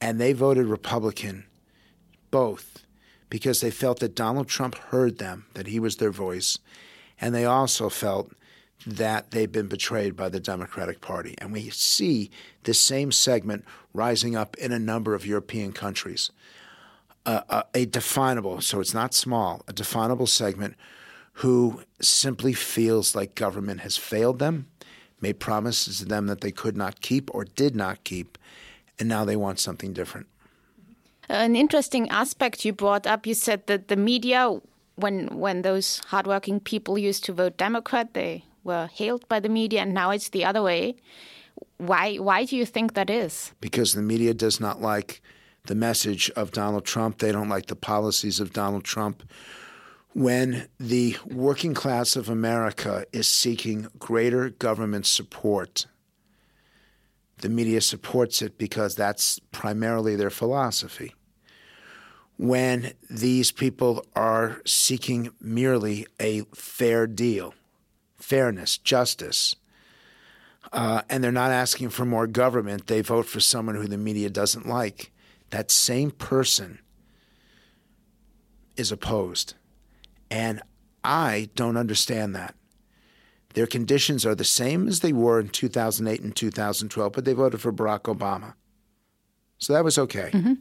And 0.00 0.20
they 0.20 0.32
voted 0.32 0.66
Republican, 0.66 1.44
both, 2.30 2.84
because 3.30 3.60
they 3.60 3.70
felt 3.70 4.00
that 4.00 4.14
Donald 4.14 4.48
Trump 4.48 4.76
heard 4.76 5.18
them, 5.18 5.46
that 5.54 5.66
he 5.66 5.80
was 5.80 5.96
their 5.96 6.10
voice, 6.10 6.58
and 7.20 7.34
they 7.34 7.44
also 7.44 7.88
felt 7.88 8.32
that 8.86 9.30
they've 9.30 9.50
been 9.50 9.68
betrayed 9.68 10.16
by 10.16 10.28
the 10.28 10.40
Democratic 10.40 11.00
Party. 11.00 11.34
And 11.38 11.52
we 11.52 11.70
see 11.70 12.30
this 12.64 12.80
same 12.80 13.10
segment 13.12 13.64
rising 13.94 14.36
up 14.36 14.56
in 14.56 14.72
a 14.72 14.78
number 14.78 15.14
of 15.14 15.26
European 15.26 15.72
countries. 15.72 16.30
Uh, 17.24 17.42
uh, 17.48 17.62
a 17.74 17.84
definable, 17.86 18.60
so 18.60 18.78
it's 18.78 18.94
not 18.94 19.12
small, 19.12 19.62
a 19.66 19.72
definable 19.72 20.28
segment 20.28 20.76
who 21.40 21.82
simply 22.00 22.52
feels 22.52 23.14
like 23.14 23.34
government 23.34 23.80
has 23.80 23.96
failed 23.96 24.38
them, 24.38 24.66
made 25.20 25.38
promises 25.40 25.98
to 25.98 26.04
them 26.04 26.28
that 26.28 26.40
they 26.40 26.52
could 26.52 26.76
not 26.76 27.00
keep 27.00 27.34
or 27.34 27.44
did 27.44 27.74
not 27.74 28.04
keep, 28.04 28.38
and 28.98 29.08
now 29.08 29.24
they 29.24 29.36
want 29.36 29.58
something 29.58 29.92
different. 29.92 30.26
An 31.28 31.56
interesting 31.56 32.08
aspect 32.08 32.64
you 32.64 32.72
brought 32.72 33.06
up, 33.06 33.26
you 33.26 33.34
said 33.34 33.66
that 33.66 33.88
the 33.88 33.96
media, 33.96 34.60
when 34.94 35.26
when 35.36 35.60
those 35.62 36.00
hardworking 36.06 36.60
people 36.60 36.96
used 36.96 37.24
to 37.24 37.32
vote 37.34 37.58
Democrat, 37.58 38.14
they 38.14 38.44
were 38.66 38.88
hailed 38.92 39.26
by 39.28 39.40
the 39.40 39.48
media, 39.48 39.80
and 39.80 39.94
now 39.94 40.10
it's 40.10 40.28
the 40.28 40.44
other 40.44 40.62
way. 40.62 40.96
Why? 41.78 42.16
Why 42.16 42.44
do 42.44 42.56
you 42.56 42.66
think 42.66 42.94
that 42.94 43.08
is? 43.08 43.52
Because 43.60 43.94
the 43.94 44.02
media 44.02 44.34
does 44.34 44.60
not 44.60 44.82
like 44.82 45.22
the 45.66 45.74
message 45.74 46.30
of 46.36 46.52
Donald 46.52 46.84
Trump. 46.84 47.18
They 47.18 47.32
don't 47.32 47.48
like 47.48 47.66
the 47.66 47.76
policies 47.76 48.40
of 48.40 48.52
Donald 48.52 48.84
Trump. 48.84 49.22
When 50.12 50.68
the 50.80 51.16
working 51.26 51.74
class 51.74 52.16
of 52.16 52.28
America 52.28 53.04
is 53.12 53.28
seeking 53.28 53.88
greater 53.98 54.48
government 54.48 55.06
support, 55.06 55.86
the 57.38 57.50
media 57.50 57.80
supports 57.80 58.40
it 58.40 58.56
because 58.56 58.94
that's 58.94 59.38
primarily 59.52 60.16
their 60.16 60.30
philosophy. 60.30 61.14
When 62.38 62.92
these 63.10 63.52
people 63.52 64.06
are 64.14 64.62
seeking 64.64 65.30
merely 65.40 66.06
a 66.20 66.42
fair 66.54 67.06
deal, 67.06 67.54
fairness, 68.26 68.76
justice. 68.78 69.54
Uh, 70.72 71.02
and 71.08 71.22
they're 71.22 71.30
not 71.30 71.52
asking 71.52 71.90
for 71.90 72.04
more 72.04 72.26
government. 72.26 72.88
They 72.88 73.00
vote 73.00 73.26
for 73.26 73.38
someone 73.38 73.76
who 73.76 73.86
the 73.86 73.96
media 73.96 74.28
doesn't 74.28 74.66
like. 74.66 75.12
That 75.50 75.70
same 75.70 76.10
person 76.10 76.80
is 78.76 78.90
opposed. 78.90 79.54
And 80.28 80.60
I 81.04 81.50
don't 81.54 81.76
understand 81.76 82.34
that. 82.34 82.56
Their 83.54 83.68
conditions 83.68 84.26
are 84.26 84.34
the 84.34 84.44
same 84.44 84.88
as 84.88 85.00
they 85.00 85.12
were 85.12 85.38
in 85.38 85.48
2008 85.48 86.20
and 86.20 86.34
2012, 86.34 87.12
but 87.12 87.24
they 87.24 87.32
voted 87.32 87.60
for 87.60 87.72
Barack 87.72 88.02
Obama. 88.12 88.54
So 89.58 89.72
that 89.72 89.84
was 89.84 89.98
okay. 89.98 90.30
Mm-hmm. 90.32 90.54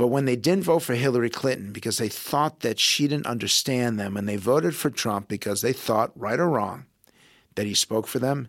But 0.00 0.06
when 0.06 0.24
they 0.24 0.34
didn't 0.34 0.64
vote 0.64 0.78
for 0.78 0.94
Hillary 0.94 1.28
Clinton 1.28 1.72
because 1.72 1.98
they 1.98 2.08
thought 2.08 2.60
that 2.60 2.78
she 2.78 3.06
didn't 3.06 3.26
understand 3.26 4.00
them, 4.00 4.16
and 4.16 4.26
they 4.26 4.36
voted 4.36 4.74
for 4.74 4.88
Trump 4.88 5.28
because 5.28 5.60
they 5.60 5.74
thought, 5.74 6.18
right 6.18 6.40
or 6.40 6.48
wrong, 6.48 6.86
that 7.54 7.66
he 7.66 7.74
spoke 7.74 8.06
for 8.06 8.18
them, 8.18 8.48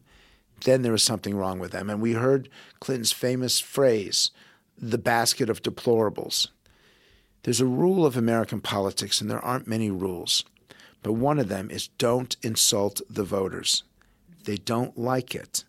then 0.63 0.81
there 0.81 0.93
was 0.93 1.03
something 1.03 1.35
wrong 1.35 1.59
with 1.59 1.73
them. 1.73 1.89
And 1.89 1.99
we 1.99 2.13
heard 2.13 2.47
Clinton's 2.79 3.11
famous 3.11 3.59
phrase, 3.59 4.31
the 4.77 4.97
basket 4.97 5.49
of 5.49 5.61
deplorables. 5.61 6.47
There's 7.43 7.59
a 7.59 7.65
rule 7.65 8.05
of 8.05 8.15
American 8.15 8.61
politics, 8.61 9.19
and 9.19 9.29
there 9.29 9.43
aren't 9.43 9.67
many 9.67 9.91
rules. 9.91 10.45
But 11.03 11.15
one 11.15 11.37
of 11.37 11.49
them 11.49 11.69
is 11.69 11.89
don't 11.89 12.37
insult 12.41 13.01
the 13.09 13.25
voters. 13.25 13.83
They 14.45 14.55
don't 14.55 14.97
like 14.97 15.35
it. 15.35 15.65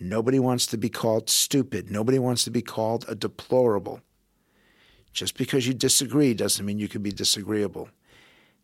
Nobody 0.00 0.40
wants 0.40 0.66
to 0.66 0.76
be 0.76 0.88
called 0.88 1.30
stupid. 1.30 1.92
Nobody 1.92 2.18
wants 2.18 2.42
to 2.42 2.50
be 2.50 2.60
called 2.60 3.04
a 3.06 3.14
deplorable. 3.14 4.00
Just 5.16 5.38
because 5.38 5.66
you 5.66 5.72
disagree 5.72 6.34
doesn't 6.34 6.66
mean 6.66 6.78
you 6.78 6.88
can 6.88 7.00
be 7.00 7.10
disagreeable. 7.10 7.88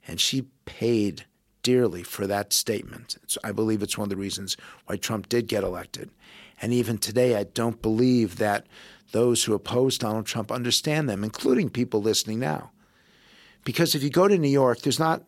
And 0.07 0.21
she 0.21 0.43
paid 0.67 1.25
dearly 1.63 2.03
for 2.03 2.27
that 2.27 2.53
statement. 2.53 3.17
It's, 3.23 3.39
I 3.43 3.53
believe 3.53 3.83
it's 3.83 3.97
one 3.97 4.05
of 4.05 4.11
the 4.11 4.17
reasons 4.17 4.59
why 4.85 4.97
Trump 4.99 5.31
did 5.31 5.49
get 5.49 5.65
elected. 5.65 6.11
And 6.61 6.75
even 6.75 6.99
today, 6.99 7.37
I 7.37 7.45
don't 7.45 7.81
believe 7.81 8.37
that 8.37 8.67
those 9.13 9.45
who 9.45 9.55
oppose 9.55 9.97
Donald 9.97 10.27
Trump 10.27 10.53
understand 10.53 11.09
them, 11.09 11.25
including 11.25 11.71
people 11.71 12.03
listening 12.03 12.39
now. 12.39 12.71
Because 13.65 13.95
if 13.95 14.03
you 14.03 14.11
go 14.11 14.29
to 14.29 14.37
New 14.37 14.49
York, 14.49 14.83
there's 14.83 14.99
not 14.99 15.23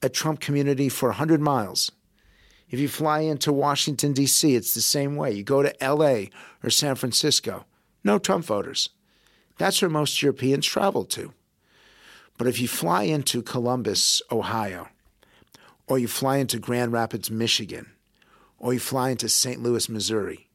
a 0.00 0.08
Trump 0.08 0.40
community 0.40 0.88
for 0.88 1.10
100 1.10 1.38
miles. 1.38 1.92
If 2.70 2.80
you 2.80 2.88
fly 2.88 3.20
into 3.20 3.52
Washington, 3.52 4.14
D.C., 4.14 4.54
it's 4.54 4.72
the 4.72 4.80
same 4.80 5.16
way. 5.16 5.32
You 5.32 5.42
go 5.42 5.62
to 5.62 5.84
L.A. 5.84 6.30
or 6.64 6.70
San 6.70 6.94
Francisco, 6.94 7.66
no 8.02 8.18
Trump 8.18 8.46
voters. 8.46 8.88
That's 9.58 9.80
where 9.82 9.90
most 9.90 10.22
Europeans 10.22 10.66
travel 10.66 11.04
to. 11.06 11.32
But 12.38 12.46
if 12.46 12.60
you 12.60 12.68
fly 12.68 13.04
into 13.04 13.42
Columbus, 13.42 14.22
Ohio, 14.30 14.88
or 15.86 15.98
you 15.98 16.08
fly 16.08 16.38
into 16.38 16.58
Grand 16.58 16.92
Rapids, 16.92 17.30
Michigan, 17.30 17.92
or 18.58 18.72
you 18.72 18.80
fly 18.80 19.10
into 19.10 19.28
St. 19.28 19.62
Louis, 19.62 19.88
Missouri, 19.88 20.48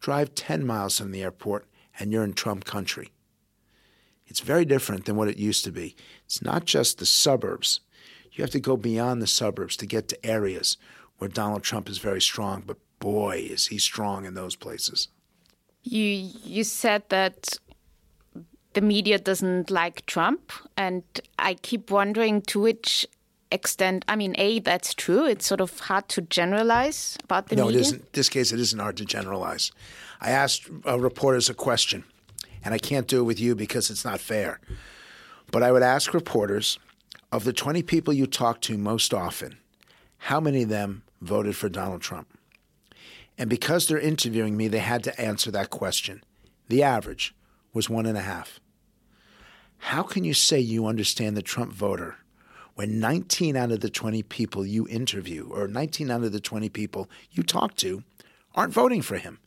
drive 0.00 0.34
10 0.34 0.66
miles 0.66 0.98
from 0.98 1.12
the 1.12 1.22
airport 1.22 1.66
and 1.98 2.12
you're 2.12 2.24
in 2.24 2.32
Trump 2.32 2.64
country. 2.64 3.12
It's 4.26 4.40
very 4.40 4.64
different 4.64 5.06
than 5.06 5.16
what 5.16 5.28
it 5.28 5.38
used 5.38 5.64
to 5.64 5.72
be. 5.72 5.96
It's 6.24 6.42
not 6.42 6.64
just 6.64 6.98
the 6.98 7.06
suburbs. 7.06 7.80
You 8.32 8.42
have 8.42 8.50
to 8.50 8.60
go 8.60 8.76
beyond 8.76 9.22
the 9.22 9.26
suburbs 9.26 9.76
to 9.78 9.86
get 9.86 10.08
to 10.08 10.26
areas 10.26 10.76
where 11.16 11.28
Donald 11.28 11.62
Trump 11.62 11.88
is 11.88 11.98
very 11.98 12.20
strong, 12.20 12.62
but 12.66 12.76
boy, 12.98 13.48
is 13.50 13.66
he 13.66 13.78
strong 13.78 14.24
in 14.24 14.34
those 14.34 14.56
places. 14.56 15.08
You 15.82 16.30
you 16.44 16.64
said 16.64 17.04
that 17.08 17.58
the 18.78 18.86
media 18.86 19.18
doesn't 19.18 19.72
like 19.72 20.06
Trump. 20.06 20.52
And 20.76 21.02
I 21.36 21.54
keep 21.54 21.90
wondering 21.90 22.42
to 22.42 22.60
which 22.60 23.04
extent, 23.50 24.04
I 24.06 24.14
mean, 24.14 24.36
A, 24.38 24.60
that's 24.60 24.94
true. 24.94 25.26
It's 25.26 25.46
sort 25.46 25.60
of 25.60 25.80
hard 25.80 26.08
to 26.10 26.20
generalize 26.20 27.18
about 27.24 27.48
the 27.48 27.56
no, 27.56 27.64
media. 27.64 27.74
No, 27.74 27.80
it 27.80 27.86
isn't. 27.86 28.00
In 28.02 28.06
this 28.12 28.28
case, 28.28 28.52
it 28.52 28.60
isn't 28.60 28.78
hard 28.78 28.96
to 28.98 29.04
generalize. 29.04 29.72
I 30.20 30.30
asked 30.30 30.70
uh, 30.86 31.00
reporters 31.00 31.50
a 31.50 31.54
question, 31.54 32.04
and 32.64 32.72
I 32.72 32.78
can't 32.78 33.08
do 33.08 33.18
it 33.18 33.24
with 33.24 33.40
you 33.40 33.56
because 33.56 33.90
it's 33.90 34.04
not 34.04 34.20
fair. 34.20 34.60
But 35.50 35.64
I 35.64 35.72
would 35.72 35.82
ask 35.82 36.14
reporters 36.14 36.78
of 37.32 37.42
the 37.42 37.52
20 37.52 37.82
people 37.82 38.14
you 38.14 38.28
talk 38.28 38.60
to 38.60 38.78
most 38.78 39.12
often, 39.12 39.58
how 40.18 40.38
many 40.38 40.62
of 40.62 40.68
them 40.68 41.02
voted 41.20 41.56
for 41.56 41.68
Donald 41.68 42.02
Trump? 42.02 42.28
And 43.36 43.50
because 43.50 43.88
they're 43.88 43.98
interviewing 43.98 44.56
me, 44.56 44.68
they 44.68 44.78
had 44.78 45.02
to 45.02 45.20
answer 45.20 45.50
that 45.50 45.70
question. 45.70 46.22
The 46.68 46.84
average 46.84 47.34
was 47.72 47.90
one 47.90 48.06
and 48.06 48.18
a 48.18 48.22
half. 48.22 48.60
How 49.78 50.02
can 50.02 50.24
you 50.24 50.34
say 50.34 50.60
you 50.60 50.86
understand 50.86 51.36
the 51.36 51.42
Trump 51.42 51.72
voter 51.72 52.16
when 52.74 53.00
19 53.00 53.56
out 53.56 53.72
of 53.72 53.80
the 53.80 53.90
20 53.90 54.22
people 54.24 54.64
you 54.64 54.86
interview, 54.88 55.48
or 55.50 55.66
19 55.66 56.10
out 56.10 56.22
of 56.22 56.32
the 56.32 56.40
20 56.40 56.68
people 56.68 57.08
you 57.30 57.42
talk 57.42 57.74
to, 57.76 58.02
aren't 58.54 58.72
voting 58.72 59.02
for 59.02 59.16
him? 59.16 59.38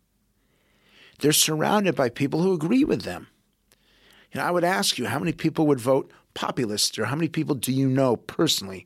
They're 1.20 1.32
surrounded 1.32 1.96
by 1.96 2.10
people 2.10 2.42
who 2.42 2.54
agree 2.54 2.84
with 2.84 3.04
them. 3.04 3.28
You 4.32 4.40
know, 4.40 4.48
I 4.48 4.52
would 4.52 4.64
ask 4.64 4.98
you 4.98 5.06
how 5.06 5.20
many 5.20 5.34
people 5.34 5.68
would 5.68 5.80
vote 5.80 6.12
populist, 6.34 6.98
or 6.98 7.06
how 7.06 7.16
many 7.16 7.28
people 7.28 7.56
do 7.56 7.72
you 7.72 7.88
know 7.88 8.16
personally 8.16 8.86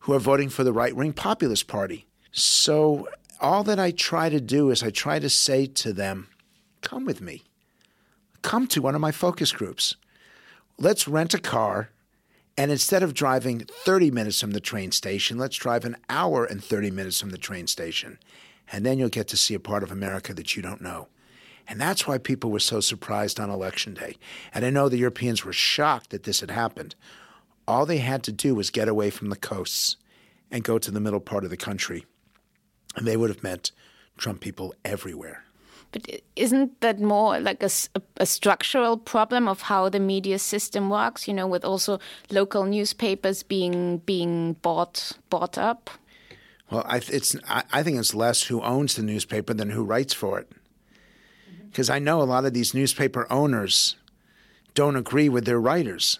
who 0.00 0.12
are 0.12 0.18
voting 0.18 0.48
for 0.48 0.64
the 0.64 0.72
right 0.72 0.94
wing 0.94 1.12
populist 1.12 1.68
party? 1.68 2.06
So, 2.32 3.08
all 3.40 3.64
that 3.64 3.78
I 3.78 3.90
try 3.92 4.28
to 4.28 4.40
do 4.40 4.70
is 4.70 4.82
I 4.82 4.90
try 4.90 5.18
to 5.18 5.30
say 5.30 5.66
to 5.66 5.92
them, 5.92 6.28
come 6.82 7.04
with 7.04 7.20
me. 7.20 7.42
Come 8.42 8.66
to 8.68 8.82
one 8.82 8.94
of 8.94 9.00
my 9.00 9.12
focus 9.12 9.52
groups. 9.52 9.96
Let's 10.82 11.06
rent 11.06 11.34
a 11.34 11.38
car. 11.38 11.90
And 12.56 12.70
instead 12.70 13.02
of 13.02 13.12
driving 13.12 13.66
30 13.84 14.10
minutes 14.10 14.40
from 14.40 14.52
the 14.52 14.60
train 14.60 14.92
station, 14.92 15.36
let's 15.36 15.56
drive 15.56 15.84
an 15.84 15.98
hour 16.08 16.46
and 16.46 16.64
30 16.64 16.90
minutes 16.90 17.20
from 17.20 17.30
the 17.30 17.38
train 17.38 17.66
station. 17.66 18.18
And 18.72 18.84
then 18.84 18.98
you'll 18.98 19.10
get 19.10 19.28
to 19.28 19.36
see 19.36 19.52
a 19.52 19.60
part 19.60 19.82
of 19.82 19.92
America 19.92 20.32
that 20.32 20.56
you 20.56 20.62
don't 20.62 20.80
know. 20.80 21.08
And 21.68 21.78
that's 21.78 22.06
why 22.06 22.16
people 22.16 22.50
were 22.50 22.60
so 22.60 22.80
surprised 22.80 23.38
on 23.38 23.50
election 23.50 23.92
day. 23.92 24.16
And 24.54 24.64
I 24.64 24.70
know 24.70 24.88
the 24.88 24.96
Europeans 24.96 25.44
were 25.44 25.52
shocked 25.52 26.10
that 26.10 26.22
this 26.22 26.40
had 26.40 26.50
happened. 26.50 26.94
All 27.68 27.84
they 27.84 27.98
had 27.98 28.22
to 28.24 28.32
do 28.32 28.54
was 28.54 28.70
get 28.70 28.88
away 28.88 29.10
from 29.10 29.28
the 29.28 29.36
coasts 29.36 29.96
and 30.50 30.64
go 30.64 30.78
to 30.78 30.90
the 30.90 31.00
middle 31.00 31.20
part 31.20 31.44
of 31.44 31.50
the 31.50 31.58
country. 31.58 32.06
And 32.96 33.06
they 33.06 33.18
would 33.18 33.28
have 33.28 33.42
met 33.42 33.70
Trump 34.16 34.40
people 34.40 34.74
everywhere. 34.82 35.44
But 35.92 36.22
isn't 36.36 36.80
that 36.80 37.00
more 37.00 37.40
like 37.40 37.62
a, 37.62 37.70
a, 38.18 38.26
structural 38.26 38.96
problem 38.96 39.48
of 39.48 39.62
how 39.62 39.88
the 39.88 39.98
media 39.98 40.38
system 40.38 40.88
works? 40.88 41.26
You 41.26 41.34
know, 41.34 41.48
with 41.48 41.64
also 41.64 41.98
local 42.30 42.64
newspapers 42.64 43.42
being 43.42 43.98
being 43.98 44.54
bought 44.62 45.12
bought 45.30 45.58
up. 45.58 45.90
Well, 46.70 46.84
I, 46.86 46.98
it's 47.08 47.34
I, 47.48 47.64
I 47.72 47.82
think 47.82 47.98
it's 47.98 48.14
less 48.14 48.44
who 48.44 48.62
owns 48.62 48.94
the 48.94 49.02
newspaper 49.02 49.52
than 49.52 49.70
who 49.70 49.82
writes 49.82 50.14
for 50.14 50.38
it 50.38 50.52
because 51.70 51.88
I 51.88 51.98
know 51.98 52.20
a 52.20 52.24
lot 52.24 52.44
of 52.44 52.52
these 52.52 52.74
newspaper 52.74 53.26
owners 53.30 53.96
don't 54.74 54.96
agree 54.96 55.28
with 55.28 55.44
their 55.44 55.60
writers. 55.60 56.18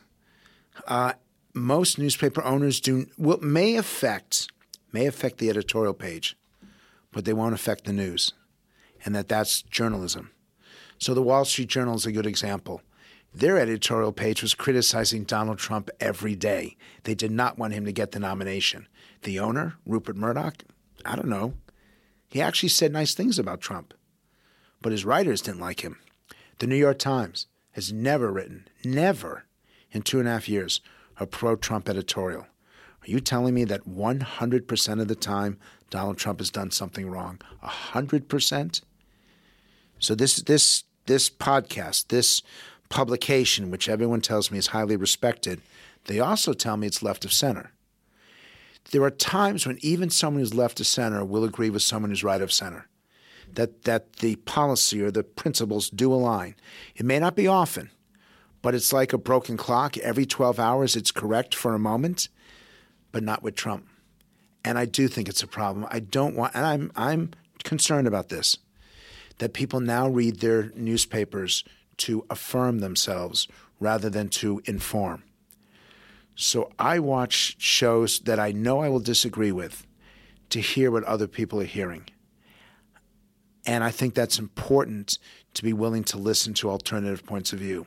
Uh, 0.86 1.14
most 1.52 1.98
newspaper 1.98 2.42
owners 2.42 2.80
do 2.80 3.06
will, 3.18 3.38
may 3.38 3.76
affect 3.76 4.50
may 4.92 5.06
affect 5.06 5.38
the 5.38 5.50
editorial 5.50 5.94
page, 5.94 6.36
but 7.12 7.24
they 7.24 7.32
won't 7.32 7.54
affect 7.54 7.84
the 7.84 7.92
news, 7.92 8.32
and 9.04 9.14
that 9.14 9.28
that's 9.28 9.62
journalism. 9.62 10.30
So 10.98 11.14
the 11.14 11.22
Wall 11.22 11.44
Street 11.44 11.68
Journal 11.68 11.94
is 11.94 12.06
a 12.06 12.12
good 12.12 12.26
example. 12.26 12.82
Their 13.32 13.58
editorial 13.58 14.12
page 14.12 14.42
was 14.42 14.54
criticizing 14.54 15.24
Donald 15.24 15.58
Trump 15.58 15.88
every 16.00 16.34
day. 16.34 16.76
They 17.04 17.14
did 17.14 17.30
not 17.30 17.58
want 17.58 17.74
him 17.74 17.84
to 17.84 17.92
get 17.92 18.12
the 18.12 18.18
nomination. 18.18 18.88
The 19.22 19.38
owner, 19.38 19.76
Rupert 19.86 20.16
Murdoch, 20.16 20.64
I 21.04 21.16
don't 21.16 21.28
know. 21.28 21.54
He 22.28 22.40
actually 22.42 22.68
said 22.70 22.92
nice 22.92 23.14
things 23.14 23.38
about 23.38 23.60
Trump 23.60 23.94
but 24.82 24.92
his 24.92 25.04
writers 25.04 25.42
didn't 25.42 25.60
like 25.60 25.80
him. 25.80 25.98
The 26.58 26.66
New 26.66 26.76
York 26.76 26.98
Times 26.98 27.46
has 27.72 27.92
never 27.92 28.32
written, 28.32 28.68
never, 28.84 29.44
in 29.92 30.02
two 30.02 30.18
and 30.18 30.28
a 30.28 30.32
half 30.32 30.48
years, 30.48 30.80
a 31.18 31.26
pro 31.26 31.56
Trump 31.56 31.88
editorial. 31.88 32.42
Are 32.42 33.10
you 33.10 33.20
telling 33.20 33.54
me 33.54 33.64
that 33.64 33.88
100% 33.88 35.00
of 35.00 35.08
the 35.08 35.14
time 35.14 35.58
Donald 35.88 36.18
Trump 36.18 36.40
has 36.40 36.50
done 36.50 36.70
something 36.70 37.08
wrong? 37.08 37.38
100%? 37.64 38.82
So 40.00 40.14
this 40.14 40.36
this 40.36 40.84
this 41.06 41.30
podcast, 41.30 42.08
this 42.08 42.42
publication, 42.88 43.70
which 43.70 43.88
everyone 43.88 44.20
tells 44.20 44.50
me 44.50 44.58
is 44.58 44.68
highly 44.68 44.96
respected, 44.96 45.60
they 46.06 46.18
also 46.18 46.52
tell 46.52 46.76
me 46.76 46.86
it's 46.86 47.02
left 47.02 47.24
of 47.24 47.32
center. 47.32 47.72
There 48.90 49.02
are 49.02 49.10
times 49.10 49.66
when 49.66 49.78
even 49.82 50.10
someone 50.10 50.40
who's 50.40 50.54
left 50.54 50.80
of 50.80 50.86
center 50.86 51.24
will 51.24 51.44
agree 51.44 51.70
with 51.70 51.82
someone 51.82 52.10
who's 52.10 52.24
right 52.24 52.40
of 52.40 52.52
center 52.52 52.88
that, 53.54 53.84
that 53.84 54.14
the 54.14 54.36
policy 54.36 55.00
or 55.02 55.10
the 55.10 55.22
principles 55.22 55.90
do 55.90 56.12
align. 56.12 56.54
It 56.94 57.06
may 57.06 57.18
not 57.18 57.36
be 57.36 57.46
often, 57.46 57.90
but 58.62 58.74
it's 58.74 58.92
like 58.92 59.12
a 59.12 59.18
broken 59.18 59.56
clock. 59.56 59.96
Every 59.98 60.26
12 60.26 60.58
hours, 60.58 60.96
it's 60.96 61.10
correct 61.10 61.54
for 61.54 61.74
a 61.74 61.78
moment, 61.78 62.28
but 63.12 63.22
not 63.22 63.42
with 63.42 63.54
Trump. 63.54 63.86
And 64.64 64.78
I 64.78 64.84
do 64.84 65.08
think 65.08 65.28
it's 65.28 65.42
a 65.42 65.48
problem. 65.48 65.86
I 65.90 66.00
don't 66.00 66.36
want, 66.36 66.54
and 66.54 66.66
I'm, 66.66 66.92
I'm 66.96 67.30
concerned 67.64 68.06
about 68.06 68.28
this, 68.28 68.58
that 69.40 69.54
people 69.54 69.80
now 69.80 70.06
read 70.06 70.38
their 70.40 70.70
newspapers 70.76 71.64
to 71.96 72.24
affirm 72.28 72.78
themselves 72.78 73.48
rather 73.80 74.10
than 74.10 74.28
to 74.28 74.60
inform. 74.66 75.24
So 76.34 76.70
I 76.78 76.98
watch 76.98 77.56
shows 77.58 78.20
that 78.20 78.38
I 78.38 78.52
know 78.52 78.80
I 78.80 78.90
will 78.90 79.00
disagree 79.00 79.50
with 79.50 79.86
to 80.50 80.60
hear 80.60 80.90
what 80.90 81.04
other 81.04 81.26
people 81.26 81.58
are 81.60 81.64
hearing. 81.64 82.04
And 83.64 83.82
I 83.82 83.90
think 83.90 84.14
that's 84.14 84.38
important 84.38 85.18
to 85.54 85.62
be 85.62 85.72
willing 85.72 86.04
to 86.04 86.18
listen 86.18 86.52
to 86.54 86.70
alternative 86.70 87.24
points 87.24 87.54
of 87.54 87.60
view. 87.60 87.86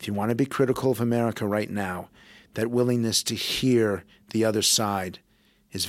If 0.00 0.08
you 0.08 0.14
want 0.14 0.30
to 0.30 0.34
be 0.34 0.46
critical 0.46 0.90
of 0.90 1.00
America 1.00 1.46
right 1.46 1.70
now, 1.70 2.08
that 2.54 2.72
willingness 2.72 3.22
to 3.24 3.36
hear 3.36 4.02
the 4.30 4.44
other 4.44 4.62
side 4.62 5.20
is. 5.70 5.88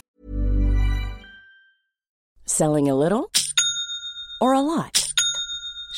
Selling 2.45 2.87
a 2.87 2.95
little 2.95 3.31
or 4.39 4.53
a 4.53 4.61
lot? 4.61 4.98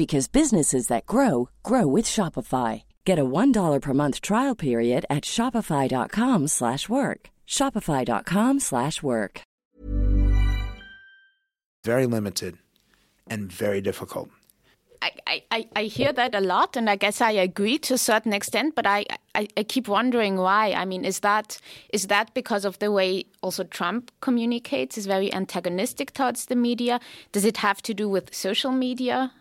because 0.00 0.28
businesses 0.28 0.86
that 0.86 1.04
grow 1.04 1.50
grow 1.62 1.86
with 1.86 2.06
Shopify. 2.06 2.84
Get 3.04 3.18
a 3.18 3.30
$1 3.42 3.80
per 3.82 3.92
month 3.92 4.22
trial 4.22 4.54
period 4.54 5.04
at 5.16 5.24
shopify.com/work. 5.24 7.20
shopify.com/work. 7.56 9.34
Very 11.84 12.06
limited 12.16 12.54
and 13.32 13.52
very 13.52 13.80
difficult. 13.82 14.28
I, 15.02 15.42
I, 15.50 15.68
I 15.76 15.84
hear 15.84 16.12
that 16.12 16.34
a 16.34 16.40
lot, 16.40 16.76
and 16.76 16.90
I 16.90 16.96
guess 16.96 17.20
I 17.20 17.30
agree 17.30 17.78
to 17.78 17.94
a 17.94 17.98
certain 17.98 18.32
extent. 18.32 18.74
But 18.74 18.86
I, 18.86 19.06
I, 19.34 19.48
I 19.56 19.62
keep 19.62 19.88
wondering 19.88 20.36
why. 20.36 20.72
I 20.72 20.84
mean, 20.84 21.04
is 21.04 21.20
that 21.20 21.58
is 21.92 22.06
that 22.08 22.34
because 22.34 22.64
of 22.64 22.78
the 22.80 22.90
way 22.92 23.24
also 23.40 23.64
Trump 23.64 24.10
communicates? 24.20 24.98
Is 24.98 25.06
very 25.06 25.32
antagonistic 25.32 26.12
towards 26.12 26.46
the 26.46 26.56
media. 26.56 27.00
Does 27.32 27.44
it 27.44 27.58
have 27.58 27.80
to 27.82 27.94
do 27.94 28.08
with 28.08 28.34
social 28.34 28.72
media? 28.72 29.32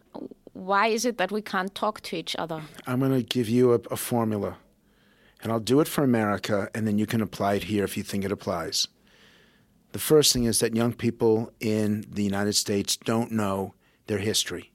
Why 0.59 0.87
is 0.87 1.05
it 1.05 1.17
that 1.17 1.31
we 1.31 1.41
can't 1.41 1.73
talk 1.73 2.01
to 2.01 2.15
each 2.15 2.35
other? 2.37 2.61
I'm 2.85 2.99
going 2.99 3.13
to 3.13 3.23
give 3.23 3.49
you 3.49 3.73
a, 3.73 3.79
a, 3.91 3.95
formula, 3.95 4.57
and 5.41 5.51
I'll 5.51 5.59
do 5.59 5.79
it 5.79 5.87
for 5.87 6.03
America, 6.03 6.69
and 6.75 6.85
then 6.85 6.97
you 6.97 7.05
can 7.05 7.21
apply 7.21 7.55
it 7.55 7.63
here 7.63 7.83
if 7.83 7.95
you 7.95 8.03
think 8.03 8.25
it 8.25 8.31
applies. 8.31 8.87
The 9.93 9.99
first 9.99 10.33
thing 10.33 10.43
is 10.43 10.59
that 10.59 10.75
young 10.75 10.93
people 10.93 11.51
in 11.59 12.05
the 12.11 12.23
United 12.23 12.53
States 12.53 12.97
don't 12.97 13.31
know 13.31 13.73
their 14.07 14.19
history, 14.19 14.71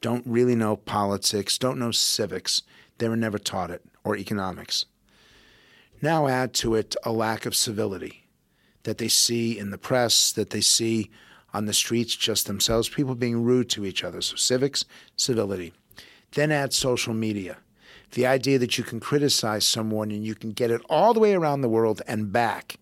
don't 0.00 0.24
really 0.26 0.54
know 0.54 0.76
politics, 0.76 1.58
don't 1.58 1.78
know 1.78 1.90
civics. 1.90 2.62
They 2.98 3.08
were 3.08 3.16
never 3.16 3.38
taught 3.38 3.70
it, 3.70 3.82
or 4.04 4.16
economics. 4.16 4.84
Now 6.02 6.28
add 6.28 6.52
to 6.54 6.74
it 6.74 6.94
a 7.02 7.10
lack 7.10 7.46
of 7.46 7.56
civility 7.56 8.28
that 8.82 8.98
they 8.98 9.08
see 9.08 9.58
in 9.58 9.70
the 9.70 9.78
press, 9.78 10.30
that 10.32 10.50
they 10.50 10.60
see 10.60 11.10
on 11.54 11.66
the 11.66 11.72
streets 11.72 12.16
just 12.16 12.46
themselves, 12.46 12.88
people 12.88 13.14
being 13.14 13.42
rude 13.42 13.70
to 13.70 13.86
each 13.86 14.02
other. 14.02 14.20
So, 14.20 14.34
civics, 14.34 14.84
civility. 15.16 15.72
Then 16.32 16.50
add 16.50 16.72
social 16.74 17.14
media. 17.14 17.58
The 18.10 18.26
idea 18.26 18.58
that 18.58 18.76
you 18.76 18.82
can 18.84 19.00
criticize 19.00 19.66
someone 19.66 20.10
and 20.10 20.24
you 20.24 20.34
can 20.34 20.50
get 20.50 20.72
it 20.72 20.82
all 20.90 21.14
the 21.14 21.20
way 21.20 21.34
around 21.34 21.60
the 21.60 21.68
world 21.68 22.02
and 22.08 22.32
back. 22.32 22.76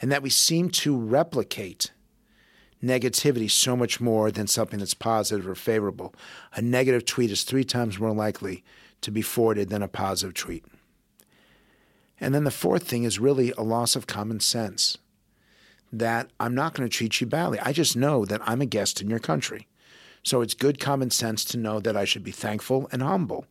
And 0.00 0.10
that 0.12 0.22
we 0.22 0.30
seem 0.30 0.70
to 0.70 0.96
replicate 0.96 1.90
negativity 2.82 3.50
so 3.50 3.76
much 3.76 4.00
more 4.00 4.30
than 4.30 4.46
something 4.46 4.78
that's 4.78 4.94
positive 4.94 5.48
or 5.48 5.54
favorable. 5.54 6.14
A 6.54 6.62
negative 6.62 7.04
tweet 7.04 7.30
is 7.30 7.42
three 7.42 7.64
times 7.64 7.98
more 7.98 8.14
likely 8.14 8.62
to 9.00 9.10
be 9.10 9.22
forwarded 9.22 9.68
than 9.68 9.82
a 9.82 9.88
positive 9.88 10.34
tweet. 10.34 10.64
And 12.20 12.34
then 12.34 12.44
the 12.44 12.50
fourth 12.50 12.84
thing 12.84 13.04
is 13.04 13.18
really 13.18 13.52
a 13.52 13.62
loss 13.62 13.96
of 13.96 14.06
common 14.06 14.40
sense 14.40 14.98
that 15.98 16.30
I'm 16.40 16.54
not 16.54 16.74
going 16.74 16.88
to 16.88 16.94
treat 16.94 17.20
you 17.20 17.26
badly. 17.26 17.58
I 17.60 17.72
just 17.72 17.96
know 17.96 18.24
that 18.24 18.40
I'm 18.44 18.60
a 18.60 18.66
guest 18.66 19.00
in 19.00 19.10
your 19.10 19.18
country. 19.18 19.68
So 20.22 20.40
it's 20.40 20.54
good 20.54 20.80
common 20.80 21.10
sense 21.10 21.44
to 21.46 21.58
know 21.58 21.80
that 21.80 21.96
I 21.96 22.04
should 22.04 22.24
be 22.24 22.30
thankful 22.30 22.88
and 22.90 23.02
humble. 23.02 23.46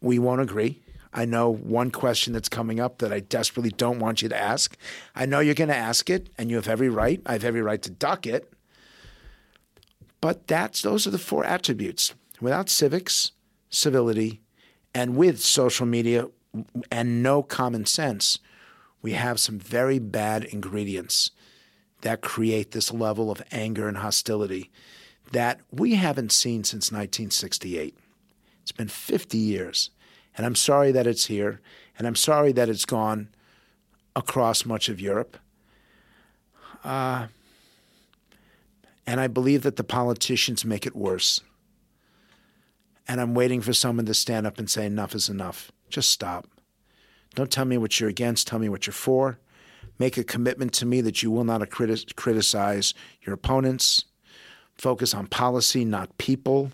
We 0.00 0.18
won't 0.18 0.42
agree. 0.42 0.82
I 1.12 1.24
know 1.24 1.48
one 1.48 1.90
question 1.90 2.32
that's 2.32 2.48
coming 2.48 2.80
up 2.80 2.98
that 2.98 3.12
I 3.12 3.20
desperately 3.20 3.70
don't 3.70 4.00
want 4.00 4.20
you 4.20 4.28
to 4.28 4.36
ask. 4.36 4.76
I 5.14 5.26
know 5.26 5.40
you're 5.40 5.54
going 5.54 5.68
to 5.68 5.76
ask 5.76 6.10
it, 6.10 6.28
and 6.36 6.50
you 6.50 6.56
have 6.56 6.68
every 6.68 6.88
right. 6.88 7.22
I 7.24 7.32
have 7.32 7.44
every 7.44 7.62
right 7.62 7.80
to 7.82 7.90
duck 7.90 8.26
it. 8.26 8.52
But 10.20 10.48
that's 10.48 10.82
those 10.82 11.06
are 11.06 11.10
the 11.10 11.18
four 11.18 11.44
attributes. 11.44 12.14
Without 12.40 12.68
civics, 12.68 13.32
civility, 13.70 14.40
and 14.92 15.16
with 15.16 15.40
social 15.40 15.86
media 15.86 16.28
and 16.90 17.22
no 17.22 17.42
common 17.42 17.86
sense, 17.86 18.38
we 19.04 19.12
have 19.12 19.38
some 19.38 19.58
very 19.58 19.98
bad 19.98 20.44
ingredients 20.44 21.30
that 22.00 22.22
create 22.22 22.70
this 22.70 22.90
level 22.90 23.30
of 23.30 23.42
anger 23.52 23.86
and 23.86 23.98
hostility 23.98 24.70
that 25.30 25.60
we 25.70 25.96
haven't 25.96 26.32
seen 26.32 26.64
since 26.64 26.90
1968. 26.90 27.94
It's 28.62 28.72
been 28.72 28.88
50 28.88 29.36
years. 29.36 29.90
And 30.38 30.46
I'm 30.46 30.54
sorry 30.54 30.90
that 30.90 31.06
it's 31.06 31.26
here, 31.26 31.60
and 31.98 32.06
I'm 32.06 32.14
sorry 32.14 32.50
that 32.52 32.70
it's 32.70 32.86
gone 32.86 33.28
across 34.16 34.64
much 34.64 34.88
of 34.88 35.02
Europe. 35.02 35.36
Uh, 36.82 37.26
and 39.06 39.20
I 39.20 39.26
believe 39.26 39.64
that 39.64 39.76
the 39.76 39.84
politicians 39.84 40.64
make 40.64 40.86
it 40.86 40.96
worse. 40.96 41.42
And 43.06 43.20
I'm 43.20 43.34
waiting 43.34 43.60
for 43.60 43.74
someone 43.74 44.06
to 44.06 44.14
stand 44.14 44.46
up 44.46 44.58
and 44.58 44.70
say, 44.70 44.86
enough 44.86 45.14
is 45.14 45.28
enough. 45.28 45.70
Just 45.90 46.08
stop. 46.08 46.48
Don't 47.34 47.50
tell 47.50 47.64
me 47.64 47.78
what 47.78 47.98
you're 47.98 48.08
against, 48.08 48.46
tell 48.46 48.58
me 48.58 48.68
what 48.68 48.86
you're 48.86 48.94
for. 48.94 49.38
Make 49.98 50.16
a 50.16 50.24
commitment 50.24 50.72
to 50.74 50.86
me 50.86 51.00
that 51.02 51.22
you 51.22 51.30
will 51.30 51.44
not 51.44 51.60
criti- 51.62 52.14
criticize 52.16 52.94
your 53.22 53.34
opponents. 53.34 54.04
Focus 54.74 55.14
on 55.14 55.28
policy, 55.28 55.84
not 55.84 56.16
people. 56.18 56.72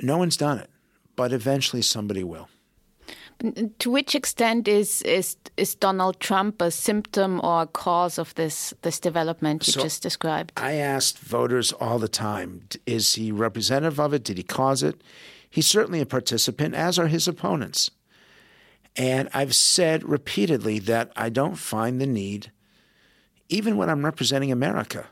No 0.00 0.18
one's 0.18 0.36
done 0.36 0.58
it, 0.58 0.70
but 1.16 1.32
eventually 1.32 1.82
somebody 1.82 2.22
will. 2.22 2.48
To 3.78 3.90
which 3.90 4.14
extent 4.14 4.68
is, 4.68 5.00
is 5.02 5.36
is 5.56 5.74
Donald 5.74 6.20
Trump 6.20 6.60
a 6.60 6.70
symptom 6.70 7.40
or 7.42 7.62
a 7.62 7.66
cause 7.66 8.18
of 8.18 8.34
this 8.34 8.74
this 8.82 9.00
development 9.00 9.66
you 9.66 9.72
So, 9.72 9.82
just 9.82 10.02
described? 10.02 10.52
I 10.58 10.74
asked 10.74 11.18
voters 11.18 11.72
all 11.72 11.98
the 11.98 12.08
time 12.08 12.62
is 12.84 13.14
he 13.14 13.32
representative 13.32 13.98
of 13.98 14.12
it? 14.12 14.24
Did 14.24 14.36
he 14.36 14.42
cause 14.42 14.82
it? 14.82 15.00
He's 15.48 15.66
certainly 15.66 16.00
a 16.00 16.06
participant, 16.06 16.74
as 16.74 16.98
are 16.98 17.08
his 17.08 17.26
opponents. 17.26 17.90
And 18.96 19.28
I've 19.32 19.54
said 19.54 20.08
repeatedly 20.08 20.78
that 20.80 21.12
I 21.16 21.28
don't 21.28 21.56
find 21.56 22.00
the 22.00 22.06
need, 22.06 22.50
even 23.48 23.76
when 23.76 23.88
I'm 23.88 24.04
representing 24.04 24.50
America, 24.50 25.06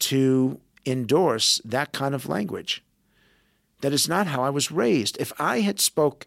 to 0.00 0.60
endorse 0.86 1.60
that 1.64 1.92
kind 1.92 2.14
of 2.14 2.28
language. 2.28 2.82
That 3.80 3.92
is 3.92 4.08
not 4.08 4.26
how 4.26 4.42
I 4.42 4.50
was 4.50 4.72
raised. 4.72 5.16
If 5.20 5.32
I 5.38 5.60
had 5.60 5.78
spoke 5.78 6.26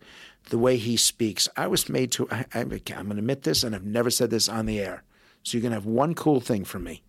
the 0.50 0.58
way 0.58 0.78
he 0.78 0.96
speaks, 0.96 1.50
I 1.58 1.68
was 1.68 1.90
made 1.90 2.12
to. 2.14 2.30
I, 2.32 2.46
I'm 2.54 2.70
going 2.70 2.82
to 2.86 3.18
admit 3.18 3.44
this, 3.44 3.64
and 3.64 3.76
I've 3.76 3.84
never 3.84 4.10
said 4.10 4.30
this 4.30 4.48
on 4.48 4.66
the 4.66 4.80
air. 4.80 5.04
So 5.44 5.58
you're 5.58 5.62
going 5.62 5.72
to 5.72 5.78
have 5.78 5.86
one 5.86 6.14
cool 6.14 6.40
thing 6.40 6.64
from 6.64 6.84
me, 6.84 7.04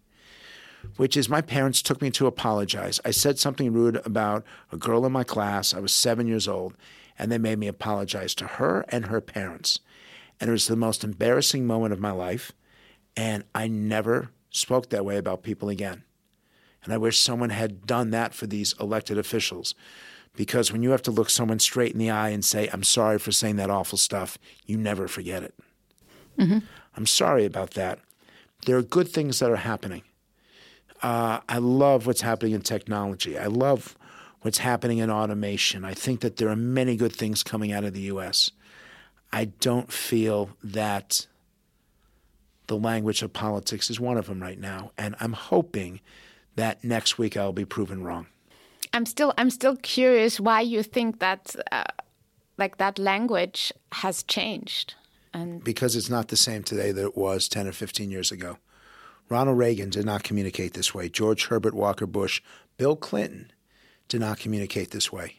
which 0.97 1.17
is 1.17 1.29
my 1.29 1.43
parents 1.43 1.83
took 1.83 2.03
me 2.03 2.11
to 2.13 2.27
apologize. 2.27 2.99
I 3.05 3.11
said 3.11 3.39
something 3.39 3.73
rude 3.73 4.01
about 4.05 4.45
a 4.73 4.77
girl 4.77 5.07
in 5.07 5.13
my 5.13 5.25
class. 5.25 5.75
I 5.75 5.81
was 5.81 5.95
seven 5.95 6.27
years 6.27 6.49
old, 6.49 6.75
and 7.23 7.31
they 7.31 7.39
made 7.39 7.61
me 7.61 7.69
apologize 7.69 8.35
to 8.35 8.45
her 8.45 8.85
and 8.89 9.07
her 9.07 9.21
parents. 9.21 9.79
And 10.41 10.49
it 10.49 10.53
was 10.53 10.67
the 10.67 10.75
most 10.75 11.05
embarrassing 11.05 11.65
moment 11.65 11.93
of 11.93 12.01
my 12.01 12.11
life. 12.11 12.51
And 13.17 13.45
I 13.55 13.69
never 13.69 14.31
spoke 14.51 14.89
that 14.89 15.05
way 15.05 15.19
about 15.19 15.45
people 15.45 15.69
again. 15.69 16.03
And 16.83 16.93
I 16.93 16.97
wish 16.97 17.21
someone 17.21 17.51
had 17.51 17.87
done 17.87 18.11
that 18.11 18.35
for 18.35 18.49
these 18.49 18.75
elected 18.81 19.19
officials. 19.19 19.77
Because 20.35 20.73
when 20.73 20.83
you 20.83 20.91
have 20.91 21.03
to 21.03 21.13
look 21.13 21.31
someone 21.31 21.61
straight 21.61 21.93
in 21.93 22.01
the 22.01 22.11
eye 22.11 22.31
and 22.31 22.45
say, 22.45 22.69
I'm 22.73 22.83
sorry 22.83 23.21
for 23.21 23.31
saying 23.31 23.55
that 23.55 23.71
awful 23.71 23.99
stuff, 23.99 24.37
you 24.67 24.77
never 24.77 25.07
forget 25.07 25.45
it. 25.45 25.55
I'm 26.97 27.07
sorry 27.07 27.45
about 27.45 27.73
that. 27.75 28.01
There 28.67 28.77
are 28.77 28.83
good 28.83 29.07
things 29.07 29.39
that 29.39 29.51
are 29.51 29.57
happening. 29.57 30.03
Uh, 31.03 31.39
I 31.49 31.59
love 31.59 32.05
what's 32.05 32.23
happening 32.23 32.55
in 32.55 32.63
technology. 32.63 33.39
I 33.39 33.47
love 33.47 33.97
what's 34.43 34.59
happening 34.59 34.99
in 34.99 35.11
automation. 35.11 35.85
I 35.85 35.95
think 35.95 36.21
that 36.21 36.37
there 36.37 36.49
are 36.49 36.57
many 36.57 36.97
good 36.97 37.15
things 37.15 37.43
coming 37.43 37.73
out 37.73 37.85
of 37.85 37.95
the 37.95 38.03
U.S. 38.03 38.51
I 39.33 39.47
don't 39.47 39.91
feel 39.91 40.51
that 40.63 41.27
the 42.67 42.77
language 42.77 43.23
of 43.23 43.33
politics 43.33 43.91
is 43.91 43.99
one 43.99 44.19
of 44.19 44.27
them 44.27 44.43
right 44.43 44.59
now. 44.59 44.93
And 44.99 45.17
I'm 45.21 45.33
hoping 45.33 46.01
that 46.57 46.85
next 46.85 47.19
week 47.19 47.37
I'll 47.37 47.53
be 47.53 47.65
proven 47.65 48.05
wrong. 48.05 48.27
I'm 48.93 49.07
still 49.07 49.33
I'm 49.39 49.51
still 49.51 49.77
curious 49.77 50.39
why 50.39 50.61
you 50.61 50.83
think 50.83 51.19
that 51.21 51.57
uh, 51.71 51.85
like 52.59 52.77
that 52.77 52.99
language 52.99 53.73
has 53.93 54.23
changed. 54.23 54.95
And 55.33 55.65
because 55.65 55.97
it's 55.97 56.11
not 56.11 56.29
the 56.29 56.37
same 56.37 56.63
today 56.63 56.93
that 56.93 57.03
it 57.03 57.17
was 57.17 57.49
10 57.49 57.67
or 57.67 57.73
15 57.73 58.11
years 58.11 58.31
ago. 58.31 58.59
Ronald 59.31 59.57
Reagan 59.57 59.89
did 59.89 60.05
not 60.05 60.25
communicate 60.25 60.75
this 60.75 60.95
way. 60.95 61.09
George 61.09 61.47
Herbert 61.47 61.73
Walker 61.73 62.07
Bush, 62.07 62.43
Bill 62.77 62.97
Clinton 62.97 63.51
did 64.13 64.21
not 64.21 64.39
communicate 64.39 64.91
this 64.91 65.11
way. 65.11 65.37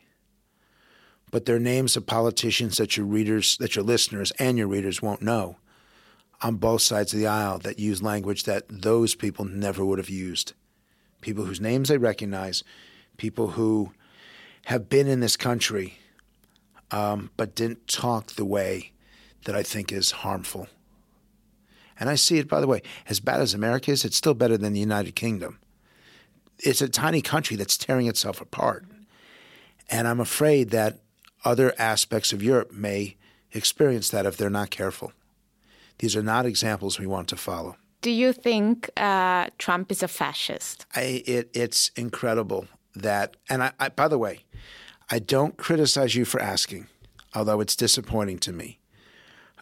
But 1.30 1.46
they're 1.46 1.60
names 1.60 1.96
of 1.96 2.08
politicians 2.08 2.78
that 2.78 2.98
your 2.98 3.06
readers, 3.06 3.56
that 3.58 3.76
your 3.76 3.86
listeners 3.86 4.32
and 4.40 4.58
your 4.58 4.68
readers 4.68 5.00
won't 5.00 5.22
know 5.22 5.58
on 6.42 6.56
both 6.56 6.82
sides 6.82 7.14
of 7.14 7.20
the 7.20 7.28
aisle 7.28 7.60
that 7.60 7.78
use 7.78 8.02
language 8.02 8.44
that 8.44 8.66
those 8.68 9.14
people 9.14 9.46
never 9.46 9.86
would 9.86 10.00
have 10.00 10.10
used. 10.10 10.54
People 11.22 11.46
whose 11.46 11.62
names 11.62 11.90
they 11.90 12.00
recognize, 12.00 12.64
people 13.18 13.50
who 13.50 13.94
have 14.66 14.90
been 14.90 15.08
in 15.08 15.20
this 15.20 15.38
country 15.38 16.00
um, 16.90 17.30
but 17.38 17.54
didn't 17.54 17.88
talk 17.88 18.34
the 18.34 18.44
way 18.44 18.92
that 19.46 19.56
I 19.56 19.62
think 19.62 19.92
is 19.92 20.12
harmful. 20.12 20.68
And 22.00 22.10
I 22.10 22.16
see 22.16 22.40
it, 22.40 22.48
by 22.48 22.60
the 22.60 22.68
way, 22.68 22.82
as 23.08 23.20
bad 23.20 23.40
as 23.40 23.54
America 23.54 23.92
is, 23.92 24.04
it's 24.04 24.18
still 24.18 24.34
better 24.34 24.58
than 24.58 24.74
the 24.74 24.80
United 24.80 25.16
Kingdom. 25.16 25.60
It's 26.64 26.82
a 26.82 26.90
tiny 26.90 27.22
country 27.22 27.56
that's 27.58 27.78
tearing 27.78 28.08
itself 28.08 28.42
apart. 28.42 28.86
And 29.90 30.08
I'm 30.08 30.20
afraid 30.20 30.70
that 30.72 31.00
other 31.46 31.74
aspects 31.78 32.32
of 32.34 32.42
Europe 32.42 32.72
may 32.72 33.18
experience 33.52 34.10
that 34.10 34.26
if 34.26 34.38
they're 34.38 34.50
not 34.50 34.70
careful. 34.70 35.12
These 36.00 36.16
are 36.16 36.24
not 36.24 36.46
examples 36.46 37.00
we 37.00 37.06
want 37.08 37.28
to 37.30 37.36
follow. 37.36 37.76
do 38.02 38.12
you 38.12 38.34
think 38.34 38.90
uh, 38.98 39.48
Trump 39.58 39.92
is 39.92 40.04
a 40.04 40.08
fascist? 40.08 40.86
I, 40.96 41.24
it, 41.26 41.50
it's 41.54 41.90
incredible 41.96 42.68
that, 42.96 43.38
and 43.50 43.64
I, 43.64 43.72
I, 43.80 43.90
by 43.90 44.08
the 44.10 44.18
way, 44.18 44.44
I 45.10 45.20
don't 45.20 45.56
criticize 45.58 46.14
you 46.14 46.26
for 46.26 46.42
asking, 46.42 46.88
although 47.34 47.62
it's 47.62 47.76
disappointing 47.76 48.40
to 48.40 48.52
me. 48.52 48.80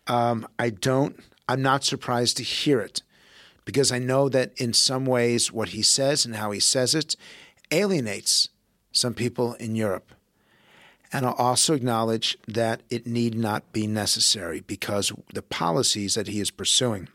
Um, 0.07 0.47
I 0.57 0.71
don't, 0.71 1.19
I'm 1.47 1.61
not 1.61 1.83
surprised 1.83 2.37
to 2.37 2.43
hear 2.43 2.79
it 2.81 3.03
because 3.65 3.91
I 3.91 4.00
know 4.00 4.30
that 4.30 4.54
in 4.58 4.74
some 4.74 5.06
ways 5.06 5.52
what 5.52 5.69
he 5.69 5.82
says 5.82 6.26
and 6.26 6.36
how 6.36 6.52
he 6.52 6.60
says 6.60 6.95
it 6.95 7.15
alienates 7.71 8.50
some 8.91 9.13
people 9.13 9.54
in 9.56 9.76
Europe. 9.76 10.12
And 11.13 11.26
I'll 11.26 11.34
also 11.34 11.74
acknowledge 11.74 12.38
that 12.47 12.82
it 12.89 13.06
need 13.06 13.36
not 13.36 13.71
be 13.74 13.86
necessary 13.86 14.62
because 14.62 15.12
the 15.34 15.41
policies 15.41 16.15
that 16.15 16.28
he 16.28 16.39
is 16.39 16.52
pursuing 16.52 17.10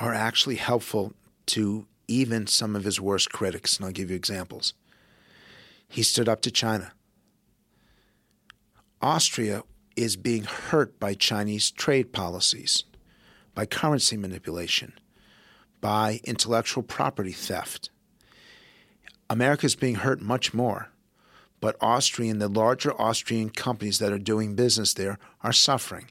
are 0.00 0.12
actually 0.12 0.56
helpful 0.56 1.12
to 1.46 1.86
even 2.08 2.46
some 2.46 2.74
of 2.74 2.84
his 2.84 3.00
worst 3.00 3.30
critics. 3.30 3.76
And 3.76 3.86
I'll 3.86 3.92
give 3.92 4.10
you 4.10 4.16
examples. 4.16 4.74
He 5.88 6.02
stood 6.02 6.28
up 6.28 6.40
to 6.42 6.50
China. 6.50 6.92
Austria 9.00 9.62
is 9.96 10.16
being 10.16 10.44
hurt 10.44 10.98
by 10.98 11.14
Chinese 11.14 11.70
trade 11.70 12.12
policies, 12.12 12.84
by 13.54 13.66
currency 13.66 14.16
manipulation, 14.16 14.92
by 15.80 16.20
intellectual 16.24 16.82
property 16.82 17.32
theft. 17.32 17.90
America 19.30 19.66
is 19.66 19.74
being 19.74 19.96
hurt 19.96 20.20
much 20.20 20.52
more, 20.52 20.90
but 21.60 21.76
Austrian, 21.80 22.38
the 22.38 22.48
larger 22.48 22.92
Austrian 23.00 23.50
companies 23.50 23.98
that 23.98 24.12
are 24.12 24.18
doing 24.18 24.54
business 24.54 24.94
there 24.94 25.18
are 25.42 25.52
suffering. 25.52 26.10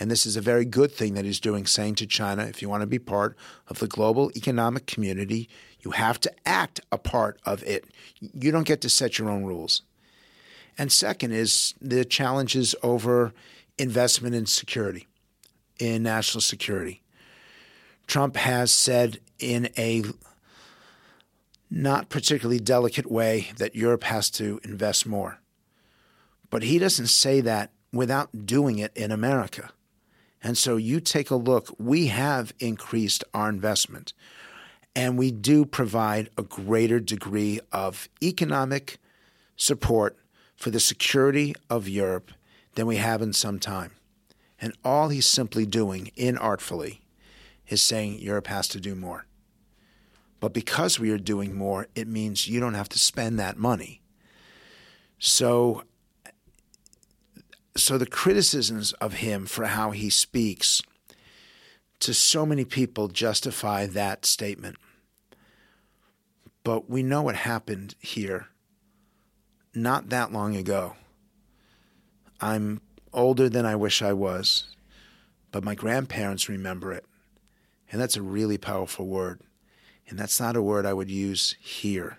And 0.00 0.10
this 0.10 0.26
is 0.26 0.36
a 0.36 0.40
very 0.40 0.64
good 0.64 0.90
thing 0.90 1.14
that 1.14 1.24
he's 1.24 1.38
doing, 1.38 1.66
saying 1.66 1.96
to 1.96 2.06
China, 2.06 2.44
if 2.44 2.62
you 2.62 2.68
want 2.68 2.80
to 2.80 2.86
be 2.86 2.98
part 2.98 3.36
of 3.68 3.78
the 3.78 3.86
global 3.86 4.32
economic 4.34 4.86
community, 4.86 5.48
you 5.80 5.92
have 5.92 6.18
to 6.20 6.32
act 6.46 6.80
a 6.90 6.98
part 6.98 7.38
of 7.44 7.62
it. 7.62 7.84
You 8.18 8.50
don't 8.50 8.66
get 8.66 8.80
to 8.80 8.88
set 8.88 9.18
your 9.18 9.28
own 9.28 9.44
rules. 9.44 9.82
And 10.78 10.90
second 10.90 11.32
is 11.32 11.74
the 11.80 12.04
challenges 12.04 12.74
over 12.82 13.32
investment 13.78 14.34
in 14.34 14.46
security, 14.46 15.06
in 15.82 16.04
national 16.04 16.40
security. 16.40 17.02
Trump 18.06 18.36
has 18.36 18.70
said 18.70 19.18
in 19.40 19.68
a 19.76 20.04
not 21.68 22.08
particularly 22.08 22.60
delicate 22.60 23.10
way 23.10 23.50
that 23.56 23.74
Europe 23.74 24.04
has 24.04 24.30
to 24.30 24.60
invest 24.62 25.06
more. 25.06 25.40
But 26.50 26.62
he 26.62 26.78
doesn't 26.78 27.08
say 27.08 27.40
that 27.40 27.72
without 27.92 28.46
doing 28.46 28.78
it 28.78 28.96
in 28.96 29.10
America. 29.10 29.70
And 30.40 30.56
so 30.56 30.76
you 30.76 31.00
take 31.00 31.30
a 31.30 31.36
look, 31.36 31.74
we 31.78 32.06
have 32.08 32.52
increased 32.60 33.24
our 33.34 33.48
investment 33.48 34.12
and 34.94 35.18
we 35.18 35.32
do 35.32 35.64
provide 35.64 36.30
a 36.38 36.42
greater 36.42 37.00
degree 37.00 37.58
of 37.72 38.08
economic 38.22 38.98
support 39.56 40.16
for 40.54 40.70
the 40.70 40.78
security 40.78 41.54
of 41.68 41.88
Europe 41.88 42.30
than 42.74 42.86
we 42.86 42.96
have 42.96 43.20
in 43.20 43.32
some 43.32 43.58
time. 43.58 43.92
And 44.62 44.78
all 44.84 45.08
he's 45.08 45.26
simply 45.26 45.66
doing, 45.66 46.12
inartfully, 46.16 47.00
is 47.66 47.82
saying 47.82 48.20
Europe 48.20 48.46
has 48.46 48.68
to 48.68 48.80
do 48.80 48.94
more. 48.94 49.26
But 50.38 50.54
because 50.54 51.00
we 51.00 51.10
are 51.10 51.18
doing 51.18 51.54
more, 51.54 51.88
it 51.96 52.06
means 52.06 52.48
you 52.48 52.60
don't 52.60 52.74
have 52.74 52.88
to 52.90 52.98
spend 52.98 53.38
that 53.38 53.58
money. 53.58 54.00
So 55.18 55.82
so 57.76 57.96
the 57.96 58.06
criticisms 58.06 58.92
of 58.94 59.14
him 59.14 59.46
for 59.46 59.64
how 59.64 59.92
he 59.92 60.10
speaks 60.10 60.82
to 62.00 62.12
so 62.12 62.44
many 62.44 62.64
people 62.64 63.08
justify 63.08 63.86
that 63.86 64.26
statement. 64.26 64.76
But 66.64 66.90
we 66.90 67.02
know 67.02 67.22
what 67.22 67.34
happened 67.34 67.94
here 67.98 68.48
not 69.74 70.10
that 70.10 70.32
long 70.32 70.54
ago. 70.54 70.96
I'm 72.40 72.82
older 73.12 73.48
than 73.48 73.66
I 73.66 73.76
wish 73.76 74.02
I 74.02 74.12
was, 74.12 74.64
but 75.50 75.64
my 75.64 75.74
grandparents 75.74 76.48
remember 76.48 76.92
it. 76.92 77.04
And 77.90 78.00
that's 78.00 78.16
a 78.16 78.22
really 78.22 78.58
powerful 78.58 79.06
word. 79.06 79.40
And 80.08 80.18
that's 80.18 80.40
not 80.40 80.56
a 80.56 80.62
word 80.62 80.86
I 80.86 80.94
would 80.94 81.10
use 81.10 81.56
here. 81.60 82.18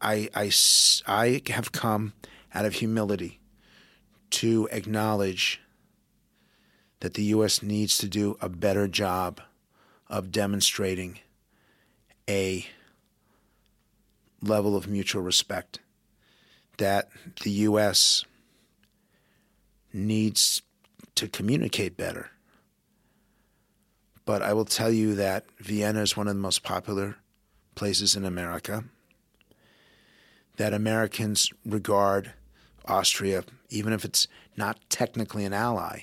I, 0.00 0.28
I, 0.34 0.50
I 1.06 1.42
have 1.50 1.72
come 1.72 2.12
out 2.54 2.64
of 2.64 2.74
humility 2.74 3.40
to 4.30 4.68
acknowledge 4.70 5.60
that 7.00 7.14
the 7.14 7.24
U.S. 7.24 7.62
needs 7.62 7.98
to 7.98 8.08
do 8.08 8.36
a 8.40 8.48
better 8.48 8.88
job 8.88 9.40
of 10.08 10.32
demonstrating 10.32 11.18
a 12.28 12.66
level 14.42 14.76
of 14.76 14.88
mutual 14.88 15.22
respect, 15.22 15.80
that 16.76 17.08
the 17.42 17.50
U.S. 17.50 18.24
needs 19.92 20.62
to 21.14 21.28
communicate 21.28 21.96
better. 21.96 22.30
But 24.24 24.42
I 24.42 24.52
will 24.52 24.64
tell 24.64 24.90
you 24.90 25.14
that 25.14 25.46
Vienna 25.58 26.02
is 26.02 26.16
one 26.16 26.28
of 26.28 26.34
the 26.34 26.42
most 26.42 26.62
popular 26.62 27.16
places 27.74 28.14
in 28.14 28.24
America, 28.24 28.84
that 30.56 30.74
Americans 30.74 31.50
regard 31.64 32.32
Austria, 32.84 33.44
even 33.70 33.92
if 33.92 34.04
it's 34.04 34.26
not 34.56 34.78
technically 34.90 35.44
an 35.44 35.52
ally, 35.52 36.00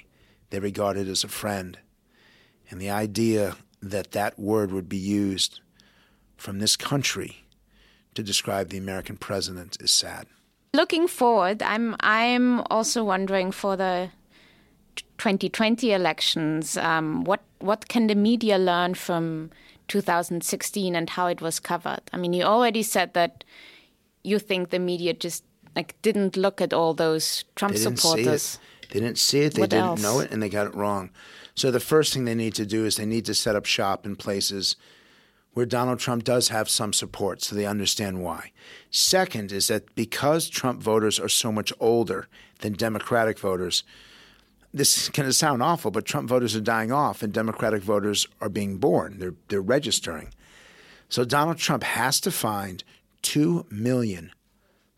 they 0.50 0.60
regard 0.60 0.98
it 0.98 1.08
as 1.08 1.24
a 1.24 1.28
friend. 1.28 1.78
And 2.70 2.82
the 2.82 2.90
idea 2.90 3.58
that 3.82 4.12
that 4.12 4.40
word 4.40 4.72
would 4.72 4.90
be 4.90 4.98
used 4.98 5.60
from 6.38 6.60
this 6.60 6.76
country 6.76 7.46
to 8.16 8.24
describe 8.24 8.70
the 8.70 8.78
American 8.78 9.18
president 9.18 9.78
is 9.80 9.92
sad. 9.92 10.28
Looking 10.76 11.08
forward, 11.08 11.64
I'm 11.64 11.96
I'm 12.02 12.60
also 12.70 13.06
wondering 13.06 13.54
for 13.54 13.78
the 13.78 14.10
2020 15.18 15.94
elections, 15.94 16.76
um, 16.76 17.24
what 17.24 17.42
what 17.60 17.88
can 17.88 18.08
the 18.08 18.16
media 18.16 18.58
learn 18.58 18.94
from 18.94 19.52
2016 19.88 20.94
and 20.94 21.10
how 21.10 21.28
it 21.28 21.40
was 21.40 21.62
covered? 21.62 22.02
I 22.12 22.18
mean, 22.18 22.34
you 22.34 22.44
already 22.44 22.84
said 22.84 23.14
that 23.14 23.46
you 24.24 24.38
think 24.38 24.70
the 24.72 24.80
media 24.80 25.14
just 25.14 25.46
like 25.78 25.96
didn't 26.02 26.36
look 26.36 26.60
at 26.60 26.74
all 26.74 26.94
those 26.94 27.46
Trump 27.56 27.74
they 27.74 27.82
didn't 27.82 27.98
supporters. 27.98 28.44
See 28.44 28.60
it. 28.60 28.90
They 28.92 29.00
didn't 29.00 29.18
see 29.18 29.40
it. 29.42 29.54
They 29.54 29.62
What 29.62 29.70
didn't 29.70 29.86
else? 29.86 30.02
know 30.02 30.20
it, 30.20 30.32
and 30.32 30.44
they 30.44 30.50
got 30.50 30.68
it 30.68 30.76
wrong. 30.76 31.10
So 31.54 31.72
the 31.72 31.80
first 31.80 32.14
thing 32.14 32.26
they 32.26 32.36
need 32.36 32.56
to 32.56 32.66
do 32.66 32.84
is 32.86 32.98
they 32.98 33.06
need 33.06 33.26
to 33.26 33.34
set 33.34 33.56
up 33.56 33.66
shop 33.66 34.06
in 34.06 34.18
places 34.18 34.76
where 35.56 35.66
Donald 35.66 36.00
Trump 36.00 36.26
does 36.26 36.50
have 36.50 36.70
some 36.70 36.92
support, 36.92 37.42
so 37.42 37.56
they 37.56 37.66
understand 37.66 38.22
why. 38.22 38.52
Second 38.92 39.54
is 39.54 39.70
that 39.70 39.96
because 39.96 40.50
Trump 40.50 40.84
voters 40.84 41.18
are 41.18 41.30
so 41.30 41.50
much 41.50 41.72
older 41.80 42.28
than 42.60 42.74
Democratic 42.74 43.40
voters, 43.40 43.86
this 44.74 44.98
is 44.98 45.10
going 45.10 45.28
to 45.28 45.34
sound 45.34 45.64
awful, 45.64 45.92
but 45.92 46.04
Trump 46.04 46.28
voters 46.28 46.58
are 46.58 46.62
dying 46.62 46.92
off, 46.92 47.24
and 47.24 47.32
Democratic 47.32 47.82
voters 47.82 48.28
are 48.42 48.50
being 48.50 48.78
born. 48.78 49.18
They're 49.18 49.34
they're 49.48 49.62
registering. 49.62 50.34
So 51.08 51.24
Donald 51.24 51.58
Trump 51.58 51.84
has 51.84 52.20
to 52.22 52.32
find 52.32 52.84
two 53.22 53.66
million 53.72 54.32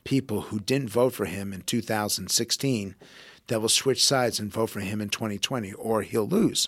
people 0.05 0.41
who 0.41 0.59
didn't 0.59 0.89
vote 0.89 1.13
for 1.13 1.25
him 1.25 1.53
in 1.53 1.61
2016 1.61 2.95
that 3.45 3.61
will 3.61 3.69
switch 3.69 4.03
sides 4.03 4.39
and 4.39 4.51
vote 4.51 4.71
for 4.71 4.79
him 4.79 5.01
in 5.01 5.09
2020, 5.09 5.73
or 5.73 6.01
he'll 6.01 6.27
lose. 6.27 6.67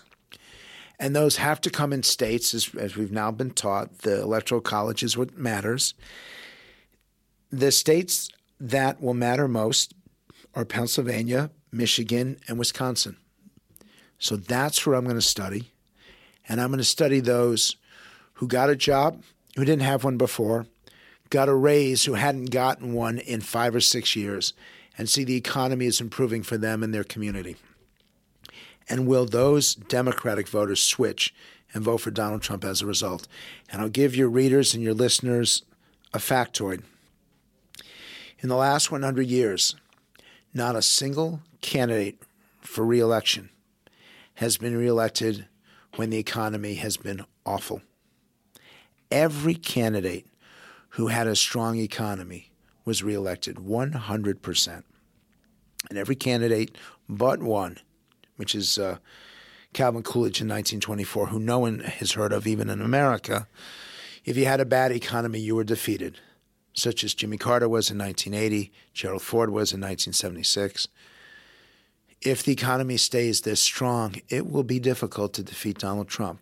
And 1.00 1.16
those 1.16 1.36
have 1.36 1.62
to 1.62 1.70
come 1.70 1.94
in 1.94 2.02
states, 2.02 2.52
as, 2.52 2.74
as 2.78 2.94
we've 2.94 3.10
now 3.10 3.30
been 3.30 3.52
taught. 3.52 4.00
The 4.00 4.20
Electoral 4.20 4.60
College 4.60 5.02
is 5.02 5.16
what 5.16 5.36
matters. 5.36 5.94
The 7.50 7.72
states 7.72 8.28
that 8.60 9.00
will 9.00 9.14
matter 9.14 9.48
most 9.48 9.94
are 10.54 10.66
Pennsylvania, 10.66 11.50
Michigan, 11.72 12.38
and 12.46 12.58
Wisconsin. 12.58 13.16
So 14.18 14.36
that's 14.36 14.86
where 14.86 14.94
I'm 14.94 15.04
going 15.04 15.16
to 15.16 15.22
study. 15.22 15.72
And 16.46 16.60
I'm 16.60 16.68
going 16.68 16.78
to 16.78 16.84
study 16.84 17.20
those 17.20 17.76
who 18.34 18.46
got 18.46 18.68
a 18.68 18.76
job, 18.76 19.22
who 19.56 19.64
didn't 19.64 19.82
have 19.82 20.04
one 20.04 20.18
before, 20.18 20.66
got 21.30 21.48
a 21.48 21.54
raise, 21.54 22.04
who 22.04 22.14
hadn't 22.14 22.50
gotten 22.50 22.92
one 22.92 23.18
in 23.18 23.40
five 23.40 23.74
or 23.74 23.80
six 23.80 24.14
years, 24.14 24.52
and 24.98 25.08
see 25.08 25.24
the 25.24 25.36
economy 25.36 25.86
is 25.86 26.00
improving 26.00 26.42
for 26.42 26.58
them 26.58 26.82
and 26.82 26.92
their 26.92 27.04
community. 27.04 27.56
And 28.90 29.06
will 29.06 29.24
those 29.24 29.76
Democratic 29.76 30.48
voters 30.48 30.82
switch 30.82 31.32
and 31.72 31.84
vote 31.84 31.98
for 31.98 32.10
Donald 32.10 32.42
Trump 32.42 32.64
as 32.64 32.82
a 32.82 32.86
result? 32.86 33.28
And 33.70 33.80
I'll 33.80 33.88
give 33.88 34.16
your 34.16 34.28
readers 34.28 34.74
and 34.74 34.82
your 34.82 34.94
listeners 34.94 35.62
a 36.12 36.18
factoid. 36.18 36.82
In 38.40 38.48
the 38.48 38.56
last 38.56 38.90
100 38.90 39.28
years, 39.28 39.76
not 40.52 40.74
a 40.74 40.82
single 40.82 41.40
candidate 41.60 42.20
for 42.60 42.84
reelection 42.84 43.50
has 44.34 44.56
been 44.56 44.76
reelected 44.76 45.46
when 45.94 46.10
the 46.10 46.18
economy 46.18 46.74
has 46.74 46.96
been 46.96 47.24
awful. 47.46 47.82
Every 49.10 49.54
candidate 49.54 50.26
who 50.90 51.08
had 51.08 51.28
a 51.28 51.36
strong 51.36 51.78
economy 51.78 52.50
was 52.84 53.04
reelected 53.04 53.56
100%. 53.56 54.82
And 55.88 55.98
every 55.98 56.16
candidate 56.16 56.76
but 57.08 57.40
one, 57.40 57.78
which 58.40 58.54
is 58.54 58.78
uh, 58.78 58.96
Calvin 59.74 60.02
Coolidge 60.02 60.40
in 60.40 60.48
1924, 60.48 61.26
who 61.26 61.38
no 61.38 61.58
one 61.58 61.80
has 61.80 62.12
heard 62.12 62.32
of 62.32 62.46
even 62.46 62.70
in 62.70 62.80
America, 62.80 63.46
if 64.24 64.34
you 64.38 64.46
had 64.46 64.60
a 64.60 64.64
bad 64.64 64.92
economy, 64.92 65.38
you 65.38 65.54
were 65.54 65.62
defeated, 65.62 66.16
such 66.72 67.04
as 67.04 67.12
Jimmy 67.12 67.36
Carter 67.36 67.68
was 67.68 67.90
in 67.90 67.98
1980, 67.98 68.72
Gerald 68.94 69.20
Ford 69.20 69.50
was 69.50 69.74
in 69.74 69.80
1976. 69.80 70.88
If 72.22 72.42
the 72.42 72.52
economy 72.52 72.96
stays 72.96 73.42
this 73.42 73.60
strong, 73.60 74.14
it 74.30 74.50
will 74.50 74.64
be 74.64 74.80
difficult 74.80 75.34
to 75.34 75.42
defeat 75.42 75.76
Donald 75.76 76.08
Trump. 76.08 76.40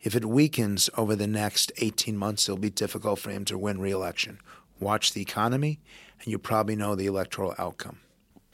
If 0.00 0.16
it 0.16 0.24
weakens 0.24 0.90
over 0.96 1.14
the 1.14 1.28
next 1.28 1.70
18 1.76 2.16
months, 2.16 2.48
it'll 2.48 2.58
be 2.58 2.70
difficult 2.70 3.20
for 3.20 3.30
him 3.30 3.44
to 3.44 3.56
win 3.56 3.80
re-election. 3.80 4.40
Watch 4.80 5.12
the 5.12 5.22
economy, 5.22 5.78
and 6.18 6.26
you 6.26 6.40
probably 6.40 6.74
know 6.74 6.96
the 6.96 7.06
electoral 7.06 7.54
outcome. 7.56 8.00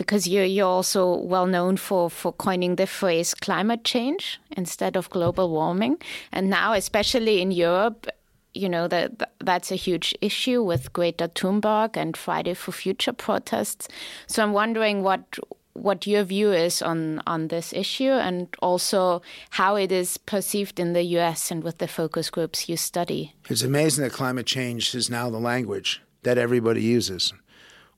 Because 0.03 0.27
you're 0.27 0.45
you're 0.45 0.67
also 0.67 1.17
well 1.17 1.47
known 1.47 1.77
for 1.77 2.11
for 2.11 2.33
coining 2.33 2.77
the 2.77 2.87
phrase 2.87 3.35
climate 3.35 3.85
change 3.85 4.41
instead 4.57 4.97
of 4.97 5.09
global 5.11 5.51
warming, 5.51 5.97
and 6.33 6.51
now 6.51 6.73
especially 6.73 7.41
in 7.41 7.51
Europe, 7.53 8.07
you 8.55 8.69
know 8.69 8.88
that 8.88 9.11
that's 9.38 9.71
a 9.71 9.77
huge 9.77 10.15
issue 10.21 10.62
with 10.62 10.93
Greta 10.93 11.29
Thunberg 11.29 11.97
and 11.97 12.17
Friday 12.17 12.55
for 12.55 12.73
Future 12.73 13.12
protests. 13.12 13.88
So 14.27 14.43
I'm 14.43 14.53
wondering 14.53 15.03
what 15.03 15.38
what 15.75 16.07
your 16.07 16.25
view 16.25 16.53
is 16.53 16.83
on 16.83 17.23
on 17.27 17.49
this 17.49 17.73
issue 17.73 18.12
and 18.12 18.49
also 18.61 19.23
how 19.51 19.77
it 19.77 19.93
is 19.93 20.19
perceived 20.19 20.79
in 20.81 20.93
the 20.93 21.05
US 21.19 21.51
and 21.51 21.65
with 21.65 21.79
the 21.79 21.88
focus 21.88 22.31
groups 22.31 22.69
you 22.69 22.77
study. 22.77 23.35
It's 23.49 23.62
amazing 23.62 24.05
that 24.05 24.12
climate 24.12 24.47
change 24.47 24.95
is 24.95 25.09
now 25.09 25.31
the 25.31 25.41
language 25.41 26.03
that 26.23 26.38
everybody 26.38 26.83
uses. 26.83 27.33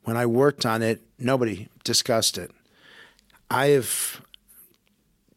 When 0.05 0.17
I 0.17 0.27
worked 0.27 0.67
on 0.67 0.83
it, 0.83 1.03
nobody 1.19 1.69
discussed 1.83 2.38
it. 2.38 2.51
I 3.51 3.67
have 3.69 4.23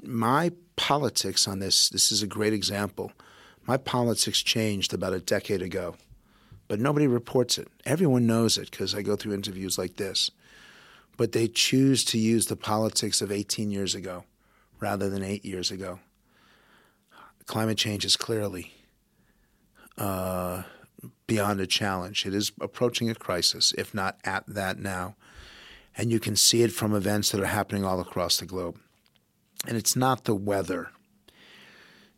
my 0.03 0.51
politics 0.75 1.47
on 1.47 1.59
this. 1.59 1.89
This 1.89 2.11
is 2.11 2.21
a 2.21 2.27
great 2.27 2.53
example. 2.53 3.11
My 3.65 3.77
politics 3.77 4.41
changed 4.41 4.93
about 4.93 5.13
a 5.13 5.19
decade 5.19 5.61
ago, 5.61 5.95
but 6.67 6.79
nobody 6.79 7.07
reports 7.07 7.57
it. 7.57 7.67
Everyone 7.85 8.27
knows 8.27 8.57
it 8.57 8.71
because 8.71 8.93
I 8.93 9.01
go 9.01 9.15
through 9.15 9.33
interviews 9.33 9.77
like 9.77 9.95
this. 9.95 10.31
But 11.17 11.31
they 11.31 11.47
choose 11.47 12.03
to 12.05 12.17
use 12.17 12.45
the 12.45 12.55
politics 12.55 13.21
of 13.21 13.31
18 13.31 13.71
years 13.71 13.95
ago 13.95 14.23
rather 14.79 15.09
than 15.09 15.23
eight 15.23 15.43
years 15.43 15.71
ago. 15.71 15.99
Climate 17.45 17.77
change 17.77 18.05
is 18.05 18.15
clearly 18.15 18.73
uh, 19.97 20.63
beyond 21.27 21.59
a 21.59 21.67
challenge. 21.67 22.25
It 22.25 22.33
is 22.33 22.51
approaching 22.59 23.09
a 23.09 23.15
crisis, 23.15 23.73
if 23.77 23.93
not 23.93 24.17
at 24.23 24.45
that 24.47 24.79
now. 24.79 25.15
And 25.95 26.11
you 26.11 26.19
can 26.19 26.35
see 26.35 26.63
it 26.63 26.71
from 26.71 26.93
events 26.93 27.31
that 27.31 27.41
are 27.41 27.45
happening 27.45 27.83
all 27.83 27.99
across 27.99 28.37
the 28.37 28.45
globe. 28.45 28.79
And 29.67 29.75
it's 29.77 29.95
not 29.95 30.25
the 30.25 30.35
weather. 30.35 30.91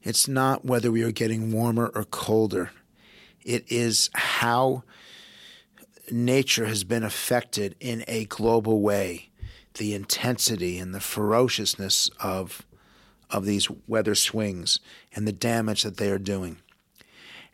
It's 0.04 0.28
not 0.28 0.65
whether 0.65 0.92
we 0.92 1.04
are 1.04 1.12
getting 1.12 1.52
warmer 1.52 1.92
or 1.94 2.04
colder. 2.04 2.72
It 3.44 3.65
is 3.72 4.10
how 4.13 4.84
nature 6.12 6.65
has 6.65 6.84
been 6.84 7.04
affected 7.04 7.76
in 7.80 8.04
a 8.08 8.26
global 8.26 8.82
way. 8.82 9.30
The 9.76 9.94
intensity 9.94 10.78
and 10.78 10.94
the 10.94 11.00
ferociousness 11.00 12.10
of, 12.20 12.65
of 13.30 13.46
these 13.46 13.70
weather 13.88 14.15
swings 14.15 14.80
and 15.15 15.28
the 15.28 15.32
damage 15.32 15.84
that 15.84 15.98
they 15.98 16.12
are 16.12 16.20
doing. 16.20 16.58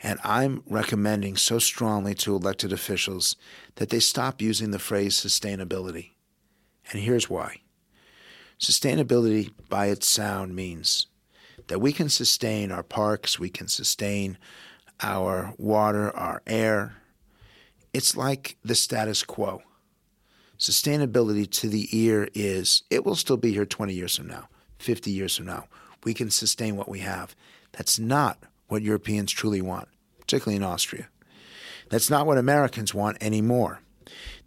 And 0.01 0.19
I'm 0.23 0.63
recommending 0.67 1.37
so 1.37 1.59
strongly 1.59 2.13
to 2.15 2.35
elected 2.35 2.73
officials 2.73 3.35
that 3.75 3.89
they 3.89 3.99
stop 3.99 4.41
using 4.41 4.71
the 4.71 4.79
phrase 4.79 5.15
sustainability. 5.15 6.11
And 6.91 7.01
here's 7.01 7.29
why 7.29 7.61
sustainability, 8.59 9.51
by 9.69 9.87
its 9.87 10.07
sound, 10.07 10.55
means 10.55 11.07
that 11.67 11.79
we 11.79 11.91
can 11.91 12.09
sustain 12.09 12.71
our 12.71 12.83
parks, 12.83 13.39
we 13.39 13.49
can 13.49 13.67
sustain 13.67 14.37
our 15.01 15.53
water, 15.57 16.15
our 16.15 16.41
air. 16.47 16.95
It's 17.93 18.15
like 18.15 18.57
the 18.63 18.75
status 18.75 19.23
quo. 19.23 19.61
Sustainability 20.57 21.49
to 21.51 21.67
the 21.67 21.89
ear 21.91 22.29
is 22.33 22.83
it 22.89 23.05
will 23.05 23.15
still 23.15 23.37
be 23.37 23.51
here 23.51 23.65
20 23.65 23.93
years 23.93 24.15
from 24.15 24.27
now, 24.27 24.47
50 24.79 25.11
years 25.11 25.35
from 25.35 25.47
now. 25.47 25.65
We 26.03 26.13
can 26.13 26.29
sustain 26.29 26.77
what 26.77 26.87
we 26.87 26.99
have. 26.99 27.35
That's 27.73 27.99
not 27.99 28.37
what 28.67 28.81
Europeans 28.81 29.31
truly 29.31 29.61
want, 29.61 29.87
particularly 30.19 30.55
in 30.55 30.63
Austria. 30.63 31.09
That's 31.89 32.09
not 32.09 32.25
what 32.25 32.37
Americans 32.37 32.93
want 32.93 33.17
anymore. 33.21 33.81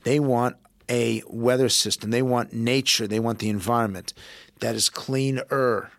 They 0.05 0.19
want 0.21 0.57
a 0.89 1.23
weather 1.27 1.69
system, 1.69 2.11
they 2.11 2.23
want 2.23 2.53
nature, 2.53 3.07
they 3.07 3.21
want 3.21 3.41
the 3.41 3.51
environment 3.51 4.15
that 4.61 4.75
is 4.75 4.89
cleaner 4.89 5.91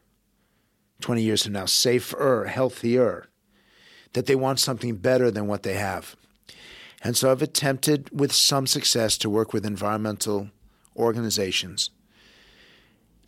20 1.01 1.21
years 1.21 1.43
from 1.43 1.53
now, 1.53 1.65
safer, 1.65 2.45
healthier, 2.45 3.27
that 4.13 4.25
they 4.25 4.35
want 4.35 4.59
something 4.59 4.95
better 4.95 5.31
than 5.31 5.47
what 5.47 5.63
they 5.63 5.75
have. 5.75 6.15
And 7.01 7.15
so 7.15 7.31
I've 7.31 7.41
attempted 7.41 8.09
with 8.11 8.33
some 8.33 8.67
success 8.67 9.17
to 9.19 9.29
work 9.29 9.53
with 9.53 9.65
environmental 9.65 10.49
organizations 10.95 11.91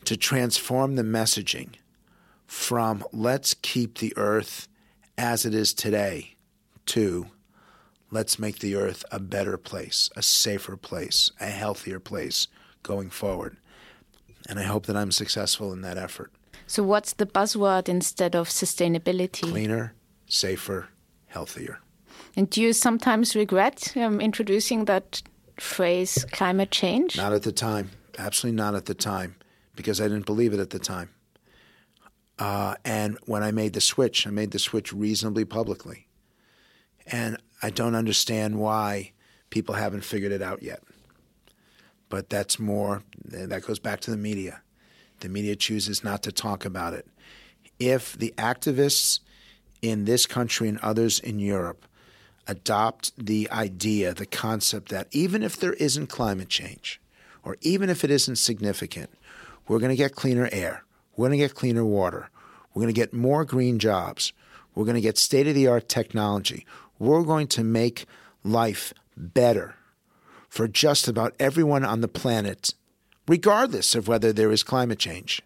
to 0.04 0.18
transform 0.18 0.96
the 0.96 1.04
messaging 1.04 1.76
from 2.46 3.04
let's 3.14 3.54
keep 3.54 4.00
the 4.00 4.14
earth 4.18 4.68
as 5.22 5.46
it 5.46 5.54
is 5.54 5.72
today 5.72 6.34
to 6.88 7.28
let's 8.10 8.40
make 8.40 8.58
the 8.58 8.76
earth 8.76 9.06
a 9.12 9.20
better 9.20 9.56
place, 9.56 10.10
a 10.16 10.24
safer 10.24 10.76
place, 10.76 11.32
a 11.40 11.46
healthier 11.46 12.00
place 12.00 12.48
going 12.82 13.12
forward. 13.12 13.56
And 14.50 14.60
I 14.60 14.64
hope 14.64 14.88
that 14.88 14.98
I'm 14.98 15.12
successful 15.12 15.72
in 15.72 15.82
that 15.82 15.98
effort. 15.98 16.32
So, 16.66 16.82
what's 16.82 17.14
the 17.14 17.28
buzzword 17.28 17.88
instead 17.88 18.36
of 18.36 18.50
sustainability? 18.50 19.44
Cleaner, 19.44 19.94
safer, 20.26 20.90
healthier. 21.28 21.80
And 22.36 22.50
do 22.50 22.60
you 22.60 22.74
sometimes 22.74 23.36
regret 23.36 23.96
um, 23.96 24.20
introducing 24.20 24.86
that 24.86 25.22
phrase, 25.60 26.26
climate 26.32 26.72
change? 26.72 27.18
Not 27.18 27.34
at 27.34 27.44
the 27.44 27.52
time. 27.52 27.92
Absolutely 28.18 28.58
not 28.58 28.74
at 28.74 28.86
the 28.86 28.96
time, 28.96 29.36
because 29.76 30.02
I 30.02 30.08
didn't 30.08 30.26
believe 30.26 30.54
it 30.54 30.60
at 30.60 30.72
the 30.72 30.80
time. 30.80 31.10
Uh, 32.40 32.76
and 32.84 33.18
when 33.26 33.44
I 33.44 33.52
made 33.52 33.74
the 33.74 33.82
switch, 33.82 34.26
I 34.26 34.32
made 34.32 34.52
the 34.52 34.60
switch 34.60 34.92
reasonably 34.92 35.46
publicly. 35.46 36.08
And 37.08 37.38
I 37.62 37.70
don't 37.70 37.96
understand 37.96 38.58
why 38.58 39.12
people 39.50 39.76
haven't 39.76 40.04
figured 40.04 40.32
it 40.32 40.42
out 40.42 40.64
yet. 40.64 40.82
But 42.10 42.30
that's 42.30 42.60
more, 42.60 43.04
that 43.26 43.66
goes 43.66 43.80
back 43.80 44.02
to 44.02 44.12
the 44.12 44.18
media. 44.18 44.62
The 45.20 45.30
media 45.30 45.56
chooses 45.56 46.04
not 46.04 46.24
to 46.24 46.32
talk 46.32 46.66
about 46.66 46.94
it. 46.94 47.08
If 47.80 48.18
the 48.18 48.34
activists 48.38 49.20
in 49.82 50.06
this 50.06 50.26
country 50.26 50.68
and 50.68 50.80
others 50.80 51.20
in 51.20 51.40
Europe 51.40 51.86
adopt 52.48 53.14
the 53.24 53.50
idea, 53.52 54.14
the 54.14 54.26
concept 54.26 54.90
that 54.90 55.08
even 55.12 55.44
if 55.44 55.58
there 55.58 55.74
isn't 55.74 56.08
climate 56.08 56.50
change, 56.50 57.00
or 57.44 57.58
even 57.62 57.90
if 57.90 58.04
it 58.04 58.12
isn't 58.12 58.36
significant, 58.36 59.10
we're 59.68 59.80
going 59.80 59.90
to 59.90 59.96
get 59.96 60.16
cleaner 60.16 60.50
air, 60.52 60.84
we're 61.22 61.28
going 61.28 61.40
to 61.40 61.46
get 61.46 61.54
cleaner 61.54 61.86
water, 61.86 62.32
we're 62.74 62.82
going 62.82 62.94
to 62.94 63.00
get 63.00 63.14
more 63.14 63.46
green 63.46 63.78
jobs, 63.78 64.34
we're 64.74 64.86
going 64.86 64.96
to 64.96 65.02
get 65.02 65.20
state 65.20 65.48
of 65.48 65.54
the 65.54 65.68
art 65.68 65.88
technology, 65.88 66.66
we're 66.98 67.22
going 67.22 67.46
to 67.46 67.64
make 67.64 68.06
life 68.44 68.92
better 69.16 69.76
for 70.50 70.68
just 70.68 71.08
about 71.08 71.36
everyone 71.40 71.86
on 71.86 72.02
the 72.02 72.08
planet, 72.08 72.74
regardless 73.28 73.94
of 73.94 74.08
whether 74.08 74.34
there 74.34 74.52
is 74.52 74.64
climate 74.64 74.98
change. 74.98 75.44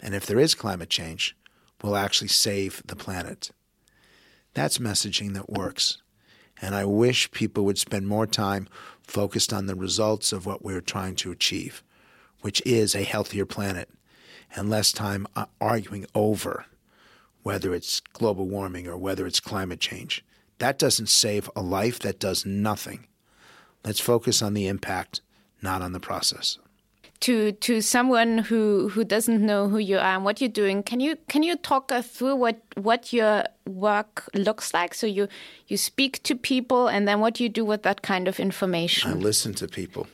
And 0.00 0.14
if 0.14 0.24
there 0.24 0.38
is 0.38 0.54
climate 0.54 0.88
change, 0.88 1.36
we'll 1.82 1.94
actually 1.94 2.28
save 2.28 2.82
the 2.86 2.96
planet. 2.96 3.50
That's 4.54 4.78
messaging 4.78 5.34
that 5.34 5.50
works. 5.50 5.98
And 6.62 6.74
I 6.74 6.86
wish 6.86 7.30
people 7.30 7.66
would 7.66 7.78
spend 7.78 8.08
more 8.08 8.26
time 8.26 8.68
focused 9.02 9.52
on 9.52 9.66
the 9.66 9.74
results 9.74 10.32
of 10.32 10.46
what 10.46 10.64
we're 10.64 10.80
trying 10.80 11.16
to 11.16 11.30
achieve, 11.30 11.84
which 12.40 12.62
is 12.64 12.94
a 12.94 13.02
healthier 13.02 13.44
planet, 13.44 13.90
and 14.54 14.70
less 14.70 14.92
time 14.92 15.26
uh, 15.36 15.46
arguing 15.60 16.06
over 16.14 16.66
whether 17.42 17.74
it's 17.74 18.00
global 18.12 18.46
warming 18.46 18.86
or 18.86 18.96
whether 18.96 19.26
it's 19.26 19.40
climate 19.40 19.80
change. 19.80 20.24
That 20.58 20.78
doesn't 20.78 21.08
save 21.08 21.50
a 21.56 21.62
life, 21.62 21.98
that 22.00 22.20
does 22.20 22.46
nothing. 22.46 23.06
Let's 23.84 24.00
focus 24.00 24.42
on 24.42 24.54
the 24.54 24.68
impact, 24.68 25.20
not 25.60 25.82
on 25.82 25.92
the 25.92 26.00
process. 26.00 26.58
To 27.20 27.52
to 27.52 27.80
someone 27.80 28.38
who 28.38 28.88
who 28.88 29.04
doesn't 29.04 29.46
know 29.46 29.68
who 29.68 29.78
you 29.78 29.96
are 29.96 30.16
and 30.16 30.24
what 30.24 30.40
you're 30.40 30.48
doing, 30.48 30.82
can 30.82 30.98
you 30.98 31.16
can 31.28 31.44
you 31.44 31.54
talk 31.56 31.92
us 31.92 32.08
through 32.08 32.34
what 32.34 32.60
what 32.74 33.12
your 33.12 33.44
work 33.64 34.28
looks 34.34 34.74
like? 34.74 34.92
So 34.92 35.06
you 35.06 35.28
you 35.68 35.76
speak 35.76 36.22
to 36.24 36.34
people, 36.34 36.88
and 36.88 37.06
then 37.06 37.20
what 37.20 37.34
do 37.34 37.44
you 37.44 37.48
do 37.48 37.64
with 37.64 37.84
that 37.84 38.02
kind 38.02 38.26
of 38.26 38.40
information? 38.40 39.12
I 39.12 39.14
listen 39.14 39.54
to 39.54 39.68
people. 39.68 40.08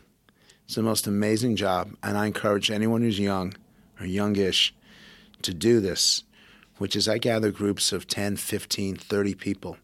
It's 0.67 0.75
the 0.75 0.83
most 0.83 1.07
amazing 1.07 1.57
job, 1.57 1.95
and 2.03 2.19
I 2.19 2.27
encourage 2.27 2.71
anyone 2.71 3.01
who's 3.01 3.19
young 3.19 3.55
or 4.01 4.07
youngish 4.07 4.75
to 5.43 5.55
do 5.55 5.81
this, 5.81 6.25
which 6.79 6.97
is 6.97 7.09
I 7.09 7.19
gather 7.19 7.51
groups 7.51 7.93
of 7.93 8.07
10, 8.07 8.37
15, 8.37 8.97
30 8.97 9.35
people 9.35 9.77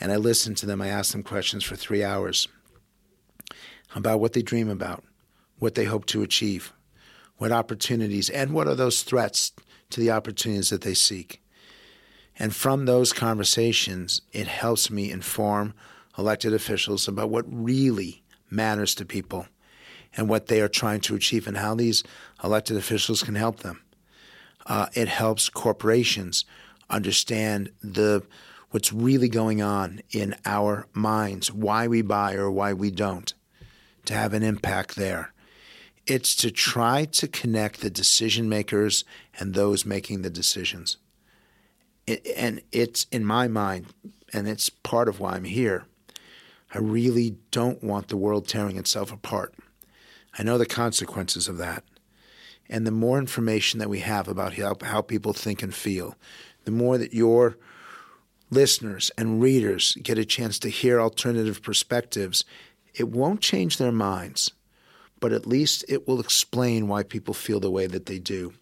and 0.00 0.12
I 0.12 0.16
listen 0.16 0.54
to 0.56 0.66
them. 0.66 0.82
I 0.82 0.88
ask 0.88 1.12
them 1.12 1.22
questions 1.22 1.64
for 1.64 1.76
three 1.76 2.04
hours 2.04 2.48
about 3.94 4.20
what 4.20 4.32
they 4.32 4.42
dream 4.42 4.68
about, 4.68 5.04
what 5.58 5.74
they 5.74 5.84
hope 5.84 6.06
to 6.06 6.22
achieve, 6.22 6.72
what 7.38 7.52
opportunities, 7.52 8.28
and 8.28 8.52
what 8.52 8.66
are 8.66 8.74
those 8.74 9.02
threats 9.02 9.52
to 9.90 10.00
the 10.00 10.10
opportunities 10.10 10.70
that 10.70 10.82
they 10.82 10.94
seek. 10.94 11.42
And 12.38 12.54
from 12.54 12.84
those 12.84 13.12
conversations, 13.12 14.20
it 14.32 14.46
helps 14.46 14.90
me 14.90 15.10
inform 15.10 15.72
elected 16.18 16.52
officials 16.52 17.08
about 17.08 17.30
what 17.30 17.44
really 17.48 18.22
matters 18.50 18.94
to 18.96 19.04
people 19.06 19.46
and 20.16 20.28
what 20.28 20.46
they 20.46 20.60
are 20.60 20.68
trying 20.68 21.00
to 21.00 21.14
achieve 21.14 21.46
and 21.46 21.58
how 21.58 21.74
these 21.74 22.02
elected 22.42 22.76
officials 22.76 23.22
can 23.22 23.34
help 23.34 23.60
them. 23.60 23.82
Uh, 24.66 24.86
it 24.94 25.08
helps 25.08 25.48
corporations 25.48 26.44
understand 26.88 27.70
the 27.82 28.22
what's 28.70 28.92
really 28.92 29.28
going 29.28 29.62
on 29.62 30.00
in 30.10 30.34
our 30.44 30.86
minds, 30.92 31.52
why 31.52 31.86
we 31.86 32.02
buy 32.02 32.34
or 32.34 32.50
why 32.50 32.72
we 32.72 32.90
don't, 32.90 33.32
to 34.04 34.12
have 34.12 34.34
an 34.34 34.42
impact 34.42 34.96
there. 34.96 35.32
It's 36.06 36.34
to 36.36 36.50
try 36.50 37.04
to 37.06 37.28
connect 37.28 37.80
the 37.80 37.90
decision 37.90 38.48
makers 38.48 39.04
and 39.38 39.54
those 39.54 39.84
making 39.84 40.22
the 40.22 40.30
decisions. 40.30 40.96
It, 42.06 42.26
and 42.36 42.60
it's 42.70 43.06
in 43.10 43.24
my 43.24 43.48
mind, 43.48 43.86
and 44.32 44.48
it's 44.48 44.68
part 44.68 45.08
of 45.08 45.20
why 45.20 45.34
I'm 45.34 45.44
here. 45.44 45.84
I 46.74 46.78
really 46.78 47.36
don't 47.50 47.82
want 47.82 48.08
the 48.08 48.16
world 48.16 48.46
tearing 48.46 48.76
itself 48.76 49.12
apart. 49.12 49.54
I 50.38 50.42
know 50.42 50.58
the 50.58 50.66
consequences 50.66 51.48
of 51.48 51.58
that. 51.58 51.84
And 52.68 52.86
the 52.86 52.90
more 52.90 53.18
information 53.18 53.78
that 53.78 53.88
we 53.88 54.00
have 54.00 54.28
about 54.28 54.54
how, 54.54 54.76
how 54.82 55.00
people 55.00 55.32
think 55.32 55.62
and 55.62 55.74
feel, 55.74 56.16
the 56.64 56.70
more 56.70 56.98
that 56.98 57.14
your 57.14 57.56
listeners 58.50 59.10
and 59.16 59.40
readers 59.40 59.96
get 60.02 60.18
a 60.18 60.24
chance 60.24 60.58
to 60.60 60.68
hear 60.68 61.00
alternative 61.00 61.62
perspectives, 61.62 62.44
it 62.94 63.08
won't 63.08 63.40
change 63.40 63.76
their 63.76 63.92
minds, 63.92 64.52
but 65.20 65.32
at 65.32 65.46
least 65.46 65.84
it 65.88 66.06
will 66.06 66.20
explain 66.20 66.88
why 66.88 67.02
people 67.02 67.34
feel 67.34 67.60
the 67.60 67.70
way 67.70 67.86
that 67.86 68.06
they 68.06 68.18
do. 68.18 68.52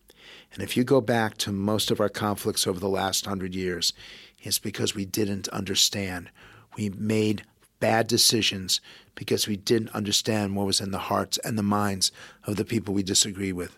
And 0.53 0.63
if 0.63 0.77
you 0.77 0.85
go 0.85 1.01
back 1.01 1.37
to 1.39 1.53
most 1.53 1.91
of 1.91 2.01
our 2.01 2.09
conflicts 2.09 2.67
over 2.67 2.79
the 2.79 2.89
last 2.89 3.27
hundred 3.27 3.55
years, 3.55 3.93
it's 4.41 4.59
because 4.59 4.95
we 4.95 5.05
didn't 5.05 5.49
understand. 5.49 6.31
We 6.77 6.91
made 6.91 7.45
bad 7.81 8.07
decisions 8.07 8.81
because 9.15 9.47
we 9.49 9.57
didn't 9.57 9.95
understand 9.95 10.57
what 10.57 10.67
was 10.67 10.81
in 10.81 10.91
the 10.91 10.99
hearts 10.99 11.39
and 11.39 11.59
the 11.59 11.63
minds 11.63 12.13
of 12.45 12.57
the 12.57 12.65
people 12.65 12.95
we 12.95 13.03
disagree 13.03 13.53
with. 13.53 13.77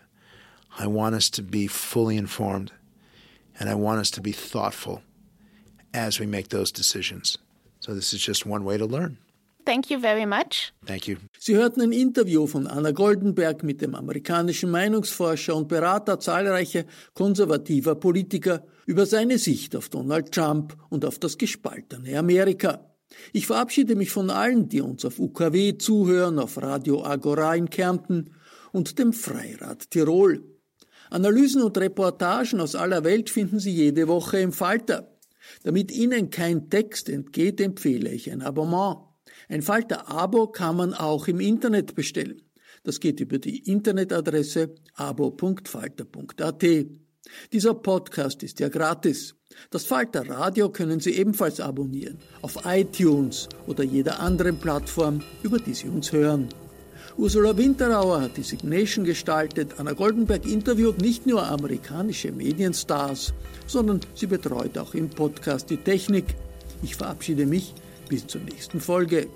I 0.79 0.87
want 0.87 1.15
us 1.15 1.29
to 1.31 1.41
be 1.41 1.67
fully 1.67 2.17
informed, 2.17 2.71
and 3.59 3.69
I 3.69 3.75
want 3.75 3.99
us 3.99 4.11
to 4.11 4.21
be 4.21 4.31
thoughtful 4.31 5.01
as 5.93 6.19
we 6.19 6.25
make 6.25 6.49
those 6.49 6.71
decisions. 6.71 7.37
So, 7.79 7.93
this 7.93 8.13
is 8.13 8.21
just 8.21 8.45
one 8.45 8.63
way 8.63 8.77
to 8.77 8.85
learn. 8.85 9.17
Thank 9.65 9.89
you 9.89 9.99
very 9.99 10.25
much. 10.25 10.71
Thank 10.85 11.07
you. 11.09 11.17
Sie 11.37 11.55
hörten 11.55 11.81
ein 11.81 11.91
Interview 11.91 12.47
von 12.47 12.67
Anna 12.67 12.91
Goldenberg 12.91 13.63
mit 13.63 13.81
dem 13.81 13.95
amerikanischen 13.95 14.71
Meinungsforscher 14.71 15.53
und 15.55 15.67
Berater 15.67 16.21
zahlreicher 16.21 16.85
konservativer 17.13 17.95
Politiker 17.95 18.63
über 18.85 19.05
seine 19.05 19.37
Sicht 19.37 19.75
auf 19.75 19.89
Donald 19.89 20.31
Trump 20.31 20.77
und 20.89 21.03
auf 21.03 21.19
das 21.19 21.37
gespaltene 21.37 22.17
Amerika. 22.17 22.79
Ich 23.33 23.47
verabschiede 23.47 23.95
mich 23.95 24.11
von 24.11 24.29
allen, 24.29 24.69
die 24.69 24.81
uns 24.81 25.05
auf 25.05 25.19
UKW 25.19 25.77
zuhören, 25.77 26.39
auf 26.39 26.61
Radio 26.61 27.03
Agora 27.03 27.55
in 27.55 27.69
Kärnten 27.69 28.31
und 28.71 28.99
dem 28.99 29.13
Freirad 29.13 29.89
Tirol. 29.91 30.43
Analysen 31.09 31.61
und 31.61 31.77
Reportagen 31.77 32.59
aus 32.59 32.75
aller 32.75 33.03
Welt 33.03 33.29
finden 33.29 33.59
Sie 33.59 33.71
jede 33.71 34.07
Woche 34.07 34.39
im 34.39 34.51
Falter. 34.51 35.17
Damit 35.63 35.91
Ihnen 35.91 36.29
kein 36.29 36.69
Text 36.69 37.07
entgeht, 37.09 37.61
empfehle 37.61 38.11
ich 38.11 38.29
ein 38.29 38.41
Abonnement. 38.41 38.97
Ein 39.47 39.61
Falter-Abo 39.61 40.47
kann 40.47 40.75
man 40.75 40.93
auch 40.93 41.27
im 41.27 41.39
Internet 41.39 41.95
bestellen. 41.95 42.41
Das 42.83 42.99
geht 42.99 43.19
über 43.19 43.39
die 43.39 43.59
Internetadresse 43.69 44.75
abo.falter.at. 44.95 46.65
Dieser 47.51 47.73
Podcast 47.73 48.43
ist 48.43 48.59
ja 48.59 48.69
gratis. 48.69 49.36
Das 49.69 49.85
Falter 49.85 50.29
Radio 50.29 50.69
können 50.69 50.99
Sie 50.99 51.11
ebenfalls 51.11 51.59
abonnieren 51.59 52.17
auf 52.41 52.65
iTunes 52.65 53.49
oder 53.65 53.83
jeder 53.83 54.19
anderen 54.19 54.57
Plattform, 54.57 55.21
über 55.43 55.59
die 55.59 55.73
Sie 55.73 55.89
uns 55.89 56.11
hören. 56.11 56.49
Ursula 57.17 57.57
Winterauer 57.57 58.21
hat 58.21 58.37
die 58.37 58.43
Signation 58.43 59.03
gestaltet. 59.03 59.79
Anna 59.79 59.93
Goldenberg 59.93 60.45
interviewt 60.45 61.01
nicht 61.01 61.25
nur 61.25 61.43
amerikanische 61.47 62.31
Medienstars, 62.31 63.33
sondern 63.65 64.01
sie 64.13 64.27
betreut 64.27 64.77
auch 64.77 64.93
im 64.93 65.09
Podcast 65.09 65.71
die 65.71 65.77
Technik. 65.77 66.25
Ich 66.83 66.95
verabschiede 66.95 67.47
mich 67.47 67.73
bis 68.07 68.27
zur 68.27 68.41
nächsten 68.41 68.79
Folge. 68.79 69.27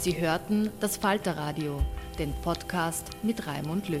Sie 0.00 0.20
hörten 0.20 0.70
das 0.80 0.96
Falterradio, 0.96 1.80
den 2.18 2.32
Podcast 2.42 3.06
mit 3.22 3.46
Raimund 3.46 3.88
Löw. 3.88 4.00